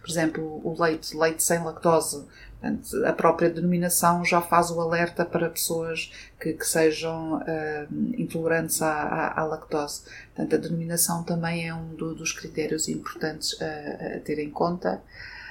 por 0.00 0.10
exemplo, 0.10 0.60
o 0.64 0.76
leite, 0.78 1.16
leite 1.16 1.42
sem 1.42 1.62
lactose. 1.62 2.24
Portanto, 2.60 3.04
a 3.04 3.12
própria 3.12 3.50
denominação 3.50 4.24
já 4.24 4.40
faz 4.40 4.70
o 4.70 4.80
alerta 4.80 5.22
para 5.24 5.50
pessoas 5.50 6.10
que, 6.40 6.54
que 6.54 6.66
sejam 6.66 7.38
uh, 7.38 8.14
intolerantes 8.16 8.80
à, 8.80 8.90
à, 8.90 9.40
à, 9.40 9.44
lactose. 9.44 10.02
Portanto, 10.34 10.54
a 10.54 10.58
denominação 10.58 11.22
também 11.22 11.68
é 11.68 11.74
um 11.74 11.94
do, 11.94 12.14
dos 12.14 12.32
critérios 12.32 12.88
importantes 12.88 13.60
a, 13.60 14.16
a 14.16 14.20
ter 14.20 14.38
em 14.38 14.50
conta. 14.50 15.02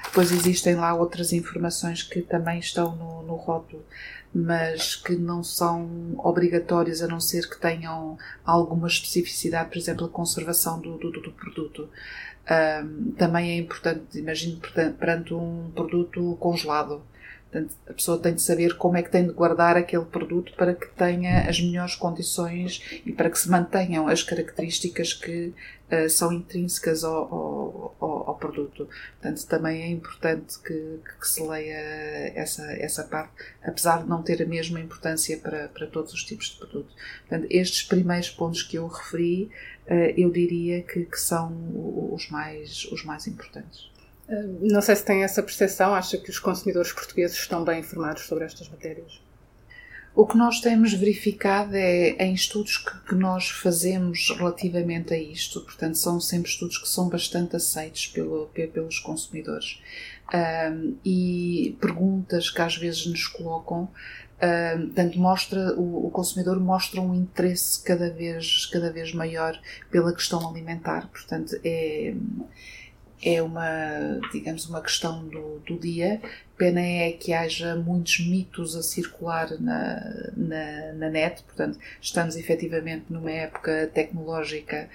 Depois 0.04 0.32
existem 0.32 0.76
lá 0.76 0.94
outras 0.94 1.34
informações 1.34 2.04
que 2.04 2.22
também 2.22 2.60
estão 2.60 2.96
no, 2.96 3.24
no 3.24 3.36
rótulo, 3.36 3.84
mas 4.34 4.96
que 4.96 5.16
não 5.16 5.44
são 5.44 6.16
obrigatórias 6.18 7.02
a 7.02 7.08
não 7.08 7.20
ser 7.20 7.50
que 7.50 7.60
tenham 7.60 8.18
alguma 8.46 8.88
especificidade, 8.88 9.70
por 9.70 9.78
exemplo, 9.78 10.06
a 10.06 10.10
conservação 10.10 10.80
do, 10.80 10.98
do, 10.98 11.12
do 11.12 11.32
produto. 11.32 11.90
Um, 12.44 13.12
também 13.14 13.52
é 13.52 13.58
importante, 13.58 14.20
imagino, 14.20 14.60
perante 15.00 15.34
um 15.34 15.72
produto 15.74 16.36
congelado. 16.40 17.02
Portanto, 17.54 17.76
a 17.88 17.94
pessoa 17.94 18.18
tem 18.18 18.34
de 18.34 18.42
saber 18.42 18.76
como 18.78 18.98
é 18.98 19.04
que 19.04 19.12
tem 19.12 19.28
de 19.28 19.32
guardar 19.32 19.78
aquele 19.78 20.06
produto 20.06 20.52
para 20.58 20.74
que 20.74 20.88
tenha 20.88 21.48
as 21.48 21.62
melhores 21.62 21.96
condições 21.96 22.82
e 23.06 23.12
para 23.12 23.30
que 23.30 23.38
se 23.38 23.48
mantenham 23.48 24.08
as 24.08 24.24
características 24.24 25.14
que 25.14 25.54
uh, 25.92 26.10
são 26.10 26.34
intrínsecas 26.34 27.04
ao, 27.04 27.94
ao, 28.00 28.30
ao, 28.30 28.36
produto. 28.40 28.90
Portanto, 29.22 29.46
também 29.46 29.84
é 29.84 29.88
importante 29.88 30.58
que, 30.62 31.00
que, 31.20 31.28
se 31.28 31.44
leia 31.44 32.34
essa, 32.34 32.64
essa 32.74 33.04
parte, 33.04 33.32
apesar 33.64 34.02
de 34.02 34.10
não 34.10 34.24
ter 34.24 34.42
a 34.42 34.48
mesma 34.48 34.80
importância 34.80 35.38
para, 35.38 35.68
para 35.68 35.86
todos 35.86 36.12
os 36.12 36.24
tipos 36.24 36.48
de 36.48 36.58
produto. 36.58 36.92
Portanto, 37.28 37.46
estes 37.52 37.84
primeiros 37.84 38.32
pontos 38.32 38.64
que 38.64 38.78
eu 38.78 38.88
referi, 38.88 39.52
uh, 39.86 39.94
eu 40.18 40.32
diria 40.32 40.82
que, 40.82 41.06
que 41.06 41.20
são 41.20 41.54
os 42.12 42.32
mais, 42.32 42.86
os 42.86 43.06
mais 43.06 43.28
importantes. 43.28 43.93
Não 44.28 44.82
sei 44.82 44.96
se 44.96 45.06
tem 45.06 45.24
essa 45.24 45.44
percepção, 45.44 45.94
acha 45.94 46.18
que 46.18 46.30
os 46.30 46.40
consumidores 46.40 46.92
portugueses 46.92 47.38
estão 47.38 47.64
bem 47.64 47.80
informados 47.80 48.24
sobre 48.24 48.46
estas 48.46 48.70
matérias? 48.70 49.22
O 50.16 50.28
que 50.28 50.38
nós 50.38 50.60
temos 50.60 50.94
verificado 50.94 51.76
é 51.76 52.12
em 52.20 52.34
estudos 52.36 52.78
que, 52.78 53.00
que, 53.10 53.16
nós 53.16 53.50
fazemos 53.50 54.30
relativamente 54.38 55.12
a 55.12 55.18
isto, 55.18 55.62
portanto, 55.62 55.98
são 55.98 56.22
sempre 56.22 56.52
estudos 56.52 56.78
que 56.78 56.88
são 56.88 57.10
bastante 57.10 57.56
aceitos 57.56 58.08
pelo, 58.08 58.46
pelos 58.48 59.00
consumidores. 59.00 59.82
Um, 60.34 60.96
e 61.04 61.76
perguntas 61.82 62.50
que 62.50 62.62
às 62.62 62.78
vezes 62.78 63.08
nos 63.08 63.28
colocam, 63.28 63.90
um, 64.42 65.20
mostra, 65.20 65.74
o, 65.76 66.08
o, 66.08 66.12
consumidor 66.12 66.60
mostra 66.60 67.02
um 67.02 67.16
interesse 67.16 67.82
cada 67.84 68.10
vez, 68.10 68.68
cada 68.68 68.92
vez 68.92 69.14
maior 69.14 69.60
pela 69.92 70.14
questão 70.14 70.48
alimentar, 70.48 71.10
portanto, 71.10 71.60
é 71.64 72.14
é 73.24 73.42
uma, 73.42 74.20
digamos, 74.32 74.68
uma 74.68 74.82
questão 74.82 75.26
do, 75.28 75.60
do 75.60 75.80
dia. 75.80 76.22
Pena 76.58 76.82
é 76.82 77.12
que 77.14 77.34
haja 77.34 77.76
muitos 77.76 78.20
mitos 78.20 78.76
a 78.76 78.84
circular 78.84 79.50
na, 79.60 80.32
na, 80.36 80.94
na 80.94 81.10
net, 81.10 81.42
portanto, 81.44 81.80
estamos 82.02 82.36
efetivamente 82.36 83.06
numa 83.10 83.32
época 83.32 83.90
tecnológica 83.94 84.90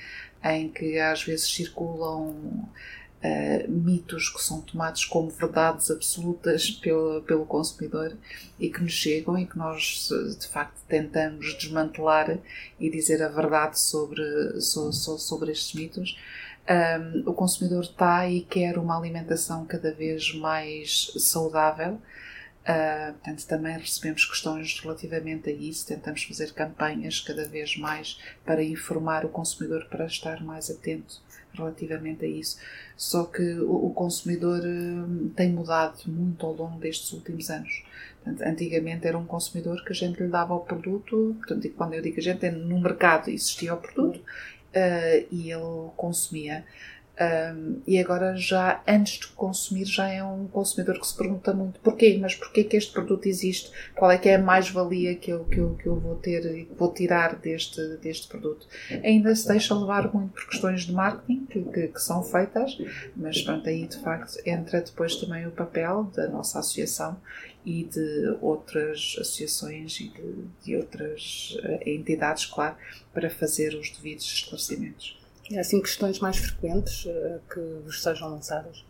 em 0.45 0.69
que 0.69 0.99
às 0.99 1.23
vezes 1.23 1.51
circulam 1.53 2.31
uh, 2.31 3.71
mitos 3.71 4.29
que 4.29 4.43
são 4.43 4.61
tomados 4.61 5.05
como 5.05 5.31
verdades 5.31 5.91
absolutas 5.91 6.71
pelo, 6.71 7.23
pelo 7.23 7.45
consumidor 7.45 8.17
e 8.59 8.69
que 8.69 8.83
nos 8.83 8.93
chegam 8.93 9.39
e 9.39 9.47
que 9.47 9.59
nós 9.59 10.09
de 10.39 10.47
facto 10.47 10.79
tentamos 10.87 11.57
desmantelar 11.59 12.39
e 12.79 12.91
dizer 12.91 13.23
a 13.23 13.29
verdade 13.29 13.79
sobre, 13.81 14.61
sobre, 14.61 14.95
sobre 14.95 15.53
estes 15.53 15.75
mitos. 15.75 16.17
Um, 16.69 17.31
o 17.31 17.33
consumidor 17.33 17.83
está 17.83 18.29
e 18.29 18.43
quer 18.43 18.77
uma 18.77 18.99
alimentação 18.99 19.65
cada 19.65 19.91
vez 19.91 20.35
mais 20.35 21.11
saudável. 21.17 21.95
Uh, 21.95 23.15
portanto, 23.15 23.47
também 23.47 23.79
recebemos 23.79 24.27
questões 24.27 24.79
relativamente 24.79 25.49
a 25.49 25.53
isso, 25.53 25.87
tentamos 25.87 26.25
fazer 26.25 26.53
campanhas 26.53 27.21
cada 27.21 27.49
vez 27.49 27.79
mais 27.79 28.21
para 28.45 28.63
informar 28.63 29.25
o 29.25 29.31
consumidor 29.31 29.87
para 29.87 30.05
estar 30.05 30.45
mais 30.45 30.69
atento 30.69 31.23
relativamente 31.55 32.27
a 32.27 32.29
isso. 32.29 32.59
Só 32.95 33.25
que 33.25 33.43
o, 33.61 33.87
o 33.87 33.95
consumidor 33.95 34.61
uh, 34.61 35.29
tem 35.31 35.51
mudado 35.51 36.03
muito 36.07 36.45
ao 36.45 36.53
longo 36.53 36.79
destes 36.79 37.11
últimos 37.15 37.49
anos. 37.49 37.83
Portanto, 38.23 38.47
antigamente 38.47 39.07
era 39.07 39.17
um 39.17 39.25
consumidor 39.25 39.83
que 39.83 39.93
a 39.93 39.97
gente 39.97 40.23
lhe 40.23 40.29
dava 40.29 40.53
o 40.53 40.61
produto, 40.61 41.35
portanto, 41.39 41.67
quando 41.71 41.95
eu 41.95 42.03
digo 42.03 42.19
a 42.19 42.23
gente, 42.23 42.45
é 42.45 42.51
no 42.51 42.79
mercado 42.79 43.31
existia 43.31 43.73
o 43.73 43.79
produto 43.79 44.23
uh, 44.75 45.27
e 45.31 45.51
ele 45.51 45.91
consumia. 45.97 46.65
Um, 47.21 47.81
e 47.85 47.99
agora 47.99 48.37
já 48.37 48.81
antes 48.87 49.19
de 49.19 49.27
consumir 49.29 49.87
já 49.87 50.09
é 50.09 50.23
um 50.23 50.47
consumidor 50.47 51.01
que 51.01 51.07
se 51.07 51.17
pergunta 51.17 51.53
muito 51.53 51.81
porquê, 51.81 52.17
mas 52.21 52.37
porquê 52.37 52.63
que 52.63 52.77
este 52.77 52.93
produto 52.93 53.27
existe, 53.27 53.73
qual 53.97 54.09
é 54.13 54.17
que 54.17 54.29
é 54.29 54.37
a 54.37 54.39
mais-valia 54.39 55.17
que 55.17 55.33
eu, 55.33 55.45
que, 55.45 55.59
eu, 55.59 55.75
que 55.75 55.87
eu 55.89 55.99
vou 55.99 56.15
ter 56.15 56.45
e 56.45 56.69
vou 56.79 56.93
tirar 56.93 57.35
deste, 57.35 57.81
deste 57.97 58.29
produto. 58.29 58.69
Ainda 59.03 59.35
se 59.35 59.49
deixa 59.49 59.75
levar 59.75 60.15
muito 60.15 60.33
por 60.33 60.47
questões 60.49 60.83
de 60.83 60.93
marketing 60.93 61.45
que, 61.47 61.63
que, 61.65 61.89
que 61.89 62.01
são 62.01 62.23
feitas, 62.23 62.79
mas 63.17 63.43
pronto, 63.43 63.69
aí 63.69 63.89
de 63.89 63.99
facto 63.99 64.39
entra 64.47 64.81
depois 64.81 65.17
também 65.17 65.45
o 65.45 65.51
papel 65.51 66.05
da 66.15 66.29
nossa 66.29 66.61
associação 66.61 67.17
e 67.69 67.85
de 67.85 68.39
outras 68.41 69.17
associações 69.21 70.01
e 70.01 70.09
de, 70.09 70.45
de 70.65 70.77
outras 70.77 71.55
uh, 71.63 71.87
entidades, 71.87 72.47
claro, 72.47 72.77
para 73.13 73.29
fazer 73.29 73.75
os 73.75 73.91
devidos 73.91 74.25
esclarecimentos. 74.25 75.21
E 75.51 75.59
há 75.59 75.61
assim 75.61 75.83
questões 75.83 76.19
mais 76.19 76.39
frequentes 76.39 77.05
uh, 77.05 77.41
que 77.53 77.61
vos 77.85 78.03
sejam 78.03 78.31
lançadas? 78.31 78.87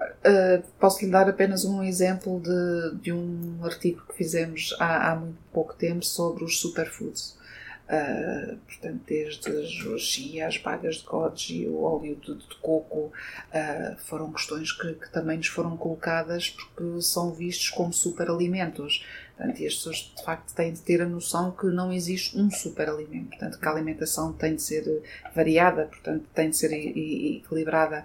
Uh, 0.00 0.62
posso 0.80 1.04
lhe 1.04 1.10
dar 1.10 1.28
apenas 1.28 1.66
um 1.66 1.82
exemplo 1.82 2.40
de, 2.40 3.02
de 3.02 3.12
um 3.12 3.62
artigo 3.62 4.02
que 4.08 4.16
fizemos 4.16 4.74
há, 4.78 5.12
há 5.12 5.16
muito 5.16 5.38
pouco 5.52 5.74
tempo 5.74 6.02
sobre 6.02 6.44
os 6.44 6.58
superfoods. 6.58 7.36
Uh, 7.84 8.56
portanto, 8.66 9.02
desde 9.06 9.50
as 9.94 10.00
chia, 10.00 10.46
as 10.46 10.56
bagas 10.56 10.96
de 10.96 11.04
goji, 11.04 11.68
o 11.68 11.82
óleo 11.82 12.16
de, 12.16 12.34
de 12.34 12.54
coco, 12.62 13.12
uh, 13.12 13.96
foram 13.98 14.32
questões 14.32 14.72
que, 14.72 14.94
que, 14.94 15.12
também 15.12 15.36
nos 15.36 15.48
foram 15.48 15.76
colocadas 15.76 16.48
porque 16.48 17.02
são 17.02 17.32
vistos 17.32 17.68
como 17.68 17.92
superalimentos. 17.92 19.04
Portanto, 19.36 19.60
e 19.60 19.66
as 19.66 19.74
pessoas 19.74 19.96
de 20.16 20.24
facto 20.24 20.54
têm 20.54 20.72
de 20.72 20.80
ter 20.80 21.02
a 21.02 21.06
noção 21.06 21.50
que 21.50 21.66
não 21.66 21.92
existe 21.92 22.38
um 22.38 22.50
superalimento, 22.50 23.30
portanto, 23.30 23.58
que 23.58 23.68
a 23.68 23.70
alimentação 23.70 24.32
tem 24.32 24.54
de 24.54 24.62
ser 24.62 25.02
variada, 25.34 25.84
portanto, 25.84 26.24
tem 26.34 26.48
de 26.48 26.56
ser 26.56 26.72
equilibrada. 26.72 28.04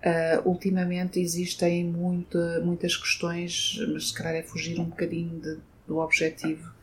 Uh, 0.00 0.48
ultimamente 0.48 1.20
existem 1.20 1.84
muita, 1.84 2.60
muitas 2.60 2.96
questões, 2.96 3.78
mas 3.92 4.08
se 4.08 4.14
calhar 4.14 4.34
é 4.34 4.42
fugir 4.42 4.80
um 4.80 4.86
bocadinho 4.86 5.38
de, 5.38 5.58
do 5.86 5.98
objetivo 5.98 6.79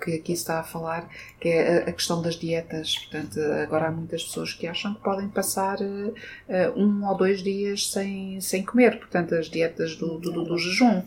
que 0.00 0.16
aqui 0.16 0.32
está 0.32 0.60
a 0.60 0.62
falar, 0.62 1.08
que 1.40 1.48
é 1.48 1.78
a, 1.88 1.92
questão 1.92 2.20
das 2.20 2.36
dietas. 2.36 2.96
Portanto, 2.98 3.40
agora 3.62 3.88
há 3.88 3.90
muitas 3.90 4.24
pessoas 4.24 4.52
que 4.52 4.66
acham 4.66 4.94
que 4.94 5.00
podem 5.02 5.28
passar 5.28 5.78
uh, 5.80 6.14
um 6.76 7.06
ou 7.06 7.16
dois 7.16 7.42
dias 7.42 7.90
sem, 7.90 8.40
sem 8.40 8.62
comer, 8.62 8.98
portanto, 8.98 9.34
as 9.34 9.46
dietas 9.48 9.96
do, 9.96 10.18
do, 10.18 10.44
do, 10.44 10.58
jejum. 10.58 11.02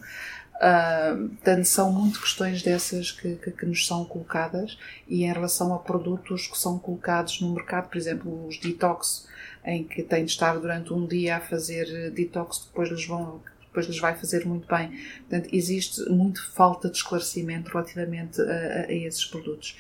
Uh, 0.55 1.29
portanto, 1.29 1.65
são 1.65 1.91
muito 1.91 2.19
questões 2.19 2.63
dessas 2.63 3.12
que, 3.12 3.36
que, 3.36 3.51
que, 3.51 3.65
nos 3.65 3.86
são 3.86 4.03
colocadas 4.05 4.77
e 5.08 5.23
em 5.23 5.31
relação 5.31 5.73
a 5.73 5.77
produtos 5.77 6.47
que 6.47 6.58
são 6.58 6.79
colocados 6.79 7.39
no 7.41 7.53
mercado, 7.53 7.89
por 7.89 7.97
exemplo, 7.97 8.47
os 8.47 8.58
detox, 8.58 9.27
em 9.63 9.84
que 9.84 10.01
têm 10.01 10.25
de 10.25 10.31
estar 10.31 10.58
durante 10.58 10.91
um 10.93 11.05
dia 11.05 11.38
a 11.38 11.39
fazer 11.39 12.10
detox, 12.12 12.65
depois 12.65 12.89
lhes 12.89 13.05
vão 13.05 13.39
depois 13.77 13.85
lhes 13.85 13.99
vai 13.99 14.15
fazer 14.15 14.45
muito 14.45 14.67
bem. 14.67 14.89
Portanto, 15.29 15.49
existe 15.53 16.01
muito 16.09 16.51
falta 16.51 16.89
de 16.89 16.97
esclarecimento 16.97 17.69
relativamente 17.69 18.41
a, 18.41 18.85
a 18.87 18.91
esses 18.91 19.25
produtos. 19.25 19.77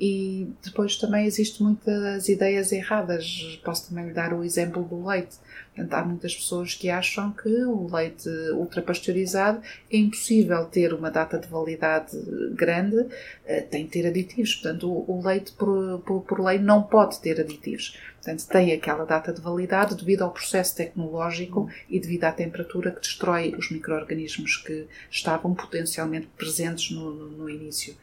E 0.00 0.48
depois 0.62 0.96
também 0.96 1.26
existe 1.26 1.62
muitas 1.62 2.26
ideias 2.26 2.72
erradas. 2.72 3.60
Posso 3.62 3.90
também 3.90 4.06
lhe 4.06 4.14
dar 4.14 4.32
o 4.32 4.42
exemplo 4.42 4.82
do 4.82 5.06
leite. 5.06 5.36
Portanto, 5.74 5.92
há 5.92 6.04
muitas 6.04 6.34
pessoas 6.34 6.74
que 6.74 6.88
acham 6.88 7.30
que 7.32 7.48
o 7.64 7.86
leite 7.94 8.28
ultrapasteurizado 8.54 9.60
é 9.92 9.98
impossível 9.98 10.64
ter 10.64 10.94
uma 10.94 11.10
data 11.10 11.38
de 11.38 11.46
validade 11.46 12.16
grande, 12.54 13.06
eh, 13.44 13.60
tem 13.60 13.84
de 13.84 13.90
ter 13.90 14.06
aditivos. 14.06 14.54
Portanto, 14.54 14.88
o 14.88 15.22
leite, 15.22 15.52
por, 15.52 16.00
por, 16.00 16.22
por 16.22 16.40
lei, 16.40 16.58
não 16.58 16.82
pode 16.82 17.20
ter 17.20 17.38
aditivos. 17.38 17.94
Portanto, 18.22 18.46
tem 18.48 18.72
aquela 18.72 19.04
data 19.04 19.32
de 19.32 19.40
validade 19.40 19.94
devido 19.94 20.22
ao 20.22 20.30
processo 20.30 20.76
tecnológico 20.76 21.68
e 21.88 22.00
devido 22.00 22.24
à 22.24 22.32
temperatura 22.32 22.90
que 22.90 23.00
destrói 23.00 23.54
os 23.56 23.70
micro-organismos 23.70 24.56
que 24.56 24.86
estavam 25.10 25.54
potencialmente 25.54 26.26
presentes 26.38 26.90
no, 26.90 27.12
no 27.12 27.50
início. 27.50 27.94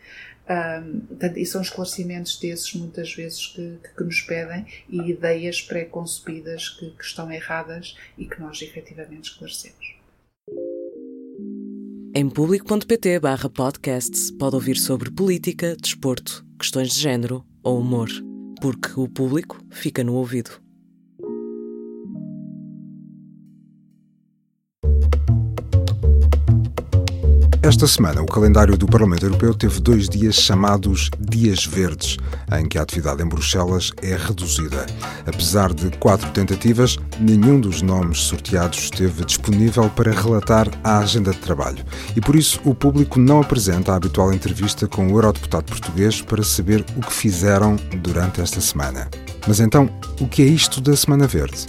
Portanto, 0.48 1.38
e 1.38 1.46
são 1.46 1.62
esclarecimentos 1.62 2.40
desses 2.40 2.74
muitas 2.74 3.14
vezes 3.14 3.48
que, 3.48 3.80
que, 3.96 4.04
nos 4.04 4.22
pedem 4.22 4.66
e 4.90 5.12
ideias 5.12 5.62
pré-concebidas 5.62 6.70
que, 6.70 6.90
que, 6.92 7.04
estão 7.04 7.30
erradas 7.30 7.98
e 8.18 8.26
que 8.26 8.40
nós 8.40 8.62
efetivamente 8.62 9.30
esclarecemos. 9.30 9.98
Em 12.16 12.30
público.pt 12.30 13.20
barra 13.20 13.50
podcasts 13.50 14.32
pode 14.32 14.56
ouvir 14.56 14.78
sobre 14.78 15.12
política, 15.12 15.76
desporto, 15.76 16.46
questões 16.58 16.94
de 16.94 17.02
género 17.02 17.46
ou 17.62 17.80
humor, 17.80 18.10
porque 18.62 19.00
o 19.00 19.08
público 19.08 19.60
fica 19.70 20.04
no 20.04 20.16
ouvido. 20.16 20.67
Esta 27.68 27.86
semana, 27.86 28.22
o 28.22 28.26
calendário 28.26 28.78
do 28.78 28.88
Parlamento 28.88 29.26
Europeu 29.26 29.54
teve 29.54 29.82
dois 29.82 30.08
dias 30.08 30.36
chamados 30.36 31.10
Dias 31.20 31.66
Verdes, 31.66 32.16
em 32.58 32.66
que 32.66 32.78
a 32.78 32.82
atividade 32.82 33.22
em 33.22 33.28
Bruxelas 33.28 33.92
é 34.02 34.16
reduzida. 34.16 34.86
Apesar 35.26 35.74
de 35.74 35.90
quatro 35.98 36.32
tentativas, 36.32 36.98
nenhum 37.20 37.60
dos 37.60 37.82
nomes 37.82 38.22
sorteados 38.22 38.80
esteve 38.80 39.26
disponível 39.26 39.90
para 39.90 40.14
relatar 40.14 40.70
a 40.82 41.00
agenda 41.00 41.32
de 41.32 41.40
trabalho. 41.40 41.84
E 42.16 42.22
por 42.22 42.38
isso, 42.38 42.58
o 42.64 42.74
público 42.74 43.20
não 43.20 43.42
apresenta 43.42 43.92
a 43.92 43.98
habitual 43.98 44.32
entrevista 44.32 44.88
com 44.88 45.08
o 45.08 45.18
eurodeputado 45.18 45.66
português 45.66 46.22
para 46.22 46.44
saber 46.44 46.86
o 46.96 47.02
que 47.02 47.12
fizeram 47.12 47.76
durante 48.02 48.40
esta 48.40 48.62
semana. 48.62 49.10
Mas 49.46 49.60
então, 49.60 49.90
o 50.22 50.28
que 50.28 50.42
é 50.42 50.46
isto 50.46 50.80
da 50.80 50.96
Semana 50.96 51.28
Verde? 51.28 51.68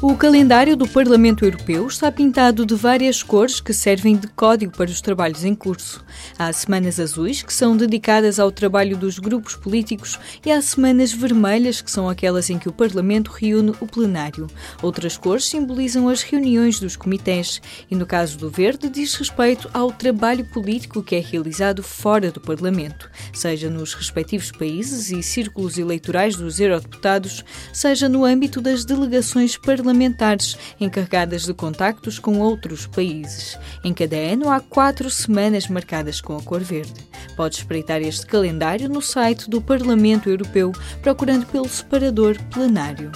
O 0.00 0.14
calendário 0.16 0.76
do 0.76 0.86
Parlamento 0.86 1.44
Europeu 1.44 1.84
está 1.88 2.12
pintado 2.12 2.64
de 2.64 2.76
várias 2.76 3.20
cores 3.20 3.60
que 3.60 3.74
servem 3.74 4.16
de 4.16 4.28
código 4.28 4.70
para 4.70 4.88
os 4.88 5.00
trabalhos 5.00 5.42
em 5.42 5.56
curso. 5.56 6.04
Há 6.38 6.52
semanas 6.52 7.00
azuis, 7.00 7.42
que 7.42 7.52
são 7.52 7.76
dedicadas 7.76 8.38
ao 8.38 8.52
trabalho 8.52 8.96
dos 8.96 9.18
grupos 9.18 9.56
políticos, 9.56 10.16
e 10.46 10.52
há 10.52 10.62
semanas 10.62 11.12
vermelhas, 11.12 11.80
que 11.80 11.90
são 11.90 12.08
aquelas 12.08 12.48
em 12.48 12.60
que 12.60 12.68
o 12.68 12.72
Parlamento 12.72 13.32
reúne 13.32 13.72
o 13.80 13.88
plenário. 13.88 14.46
Outras 14.80 15.16
cores 15.16 15.46
simbolizam 15.46 16.08
as 16.08 16.22
reuniões 16.22 16.78
dos 16.78 16.94
comitês, 16.94 17.60
e 17.90 17.96
no 17.96 18.06
caso 18.06 18.38
do 18.38 18.48
verde, 18.48 18.88
diz 18.88 19.16
respeito 19.16 19.68
ao 19.74 19.90
trabalho 19.90 20.44
político 20.44 21.02
que 21.02 21.16
é 21.16 21.20
realizado 21.20 21.82
fora 21.82 22.30
do 22.30 22.40
Parlamento, 22.40 23.10
seja 23.32 23.68
nos 23.68 23.94
respectivos 23.94 24.52
países 24.52 25.10
e 25.10 25.24
círculos 25.24 25.76
eleitorais 25.76 26.36
dos 26.36 26.60
eurodeputados, 26.60 27.44
seja 27.72 28.08
no 28.08 28.24
âmbito 28.24 28.60
das 28.60 28.84
delegações 28.84 29.56
parlamentares 29.56 29.87
parlamentares 29.88 30.58
encarregadas 30.78 31.46
de 31.46 31.54
contactos 31.54 32.18
com 32.18 32.38
outros 32.40 32.86
países. 32.86 33.58
Em 33.82 33.94
cada 33.94 34.16
ano 34.16 34.50
há 34.50 34.60
quatro 34.60 35.08
semanas 35.08 35.66
marcadas 35.66 36.20
com 36.20 36.36
a 36.36 36.42
cor 36.42 36.60
verde. 36.60 37.08
Pode 37.36 37.56
espreitar 37.56 38.02
este 38.02 38.26
calendário 38.26 38.88
no 38.88 39.00
site 39.00 39.48
do 39.48 39.62
Parlamento 39.62 40.28
Europeu 40.28 40.72
procurando 41.00 41.46
pelo 41.46 41.68
separador 41.68 42.36
plenário. 42.52 43.10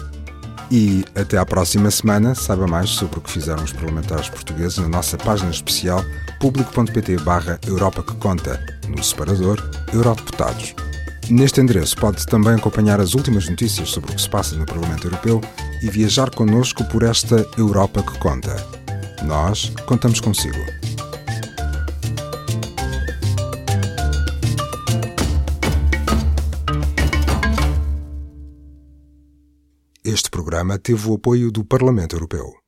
E 0.70 1.04
até 1.14 1.36
à 1.36 1.44
próxima 1.44 1.90
semana, 1.90 2.34
saiba 2.34 2.66
mais 2.66 2.88
sobre 2.88 3.18
o 3.18 3.20
que 3.20 3.30
fizeram 3.30 3.62
os 3.62 3.72
parlamentares 3.72 4.30
portugueses 4.30 4.78
na 4.78 4.88
nossa 4.88 5.18
página 5.18 5.50
especial 5.50 6.02
público.pt 6.40 7.18
barra 7.18 7.60
Europa 7.66 8.02
que 8.02 8.14
Conta, 8.14 8.58
no 8.88 9.04
separador 9.04 9.58
Eurodeputados. 9.92 10.74
Neste 11.30 11.60
endereço 11.60 11.96
pode 11.96 12.26
também 12.26 12.54
acompanhar 12.54 13.00
as 13.00 13.14
últimas 13.14 13.48
notícias 13.48 13.90
sobre 13.90 14.12
o 14.12 14.14
que 14.14 14.22
se 14.22 14.28
passa 14.28 14.54
no 14.56 14.66
Parlamento 14.66 15.06
Europeu 15.06 15.40
e 15.82 15.88
viajar 15.90 16.30
connosco 16.30 16.84
por 16.84 17.02
esta 17.02 17.46
Europa 17.56 18.02
que 18.02 18.18
conta. 18.18 18.54
Nós 19.24 19.72
contamos 19.86 20.20
consigo. 20.20 20.58
Este 30.04 30.28
programa 30.30 30.78
teve 30.78 31.08
o 31.08 31.14
apoio 31.14 31.50
do 31.50 31.64
Parlamento 31.64 32.16
Europeu. 32.16 32.61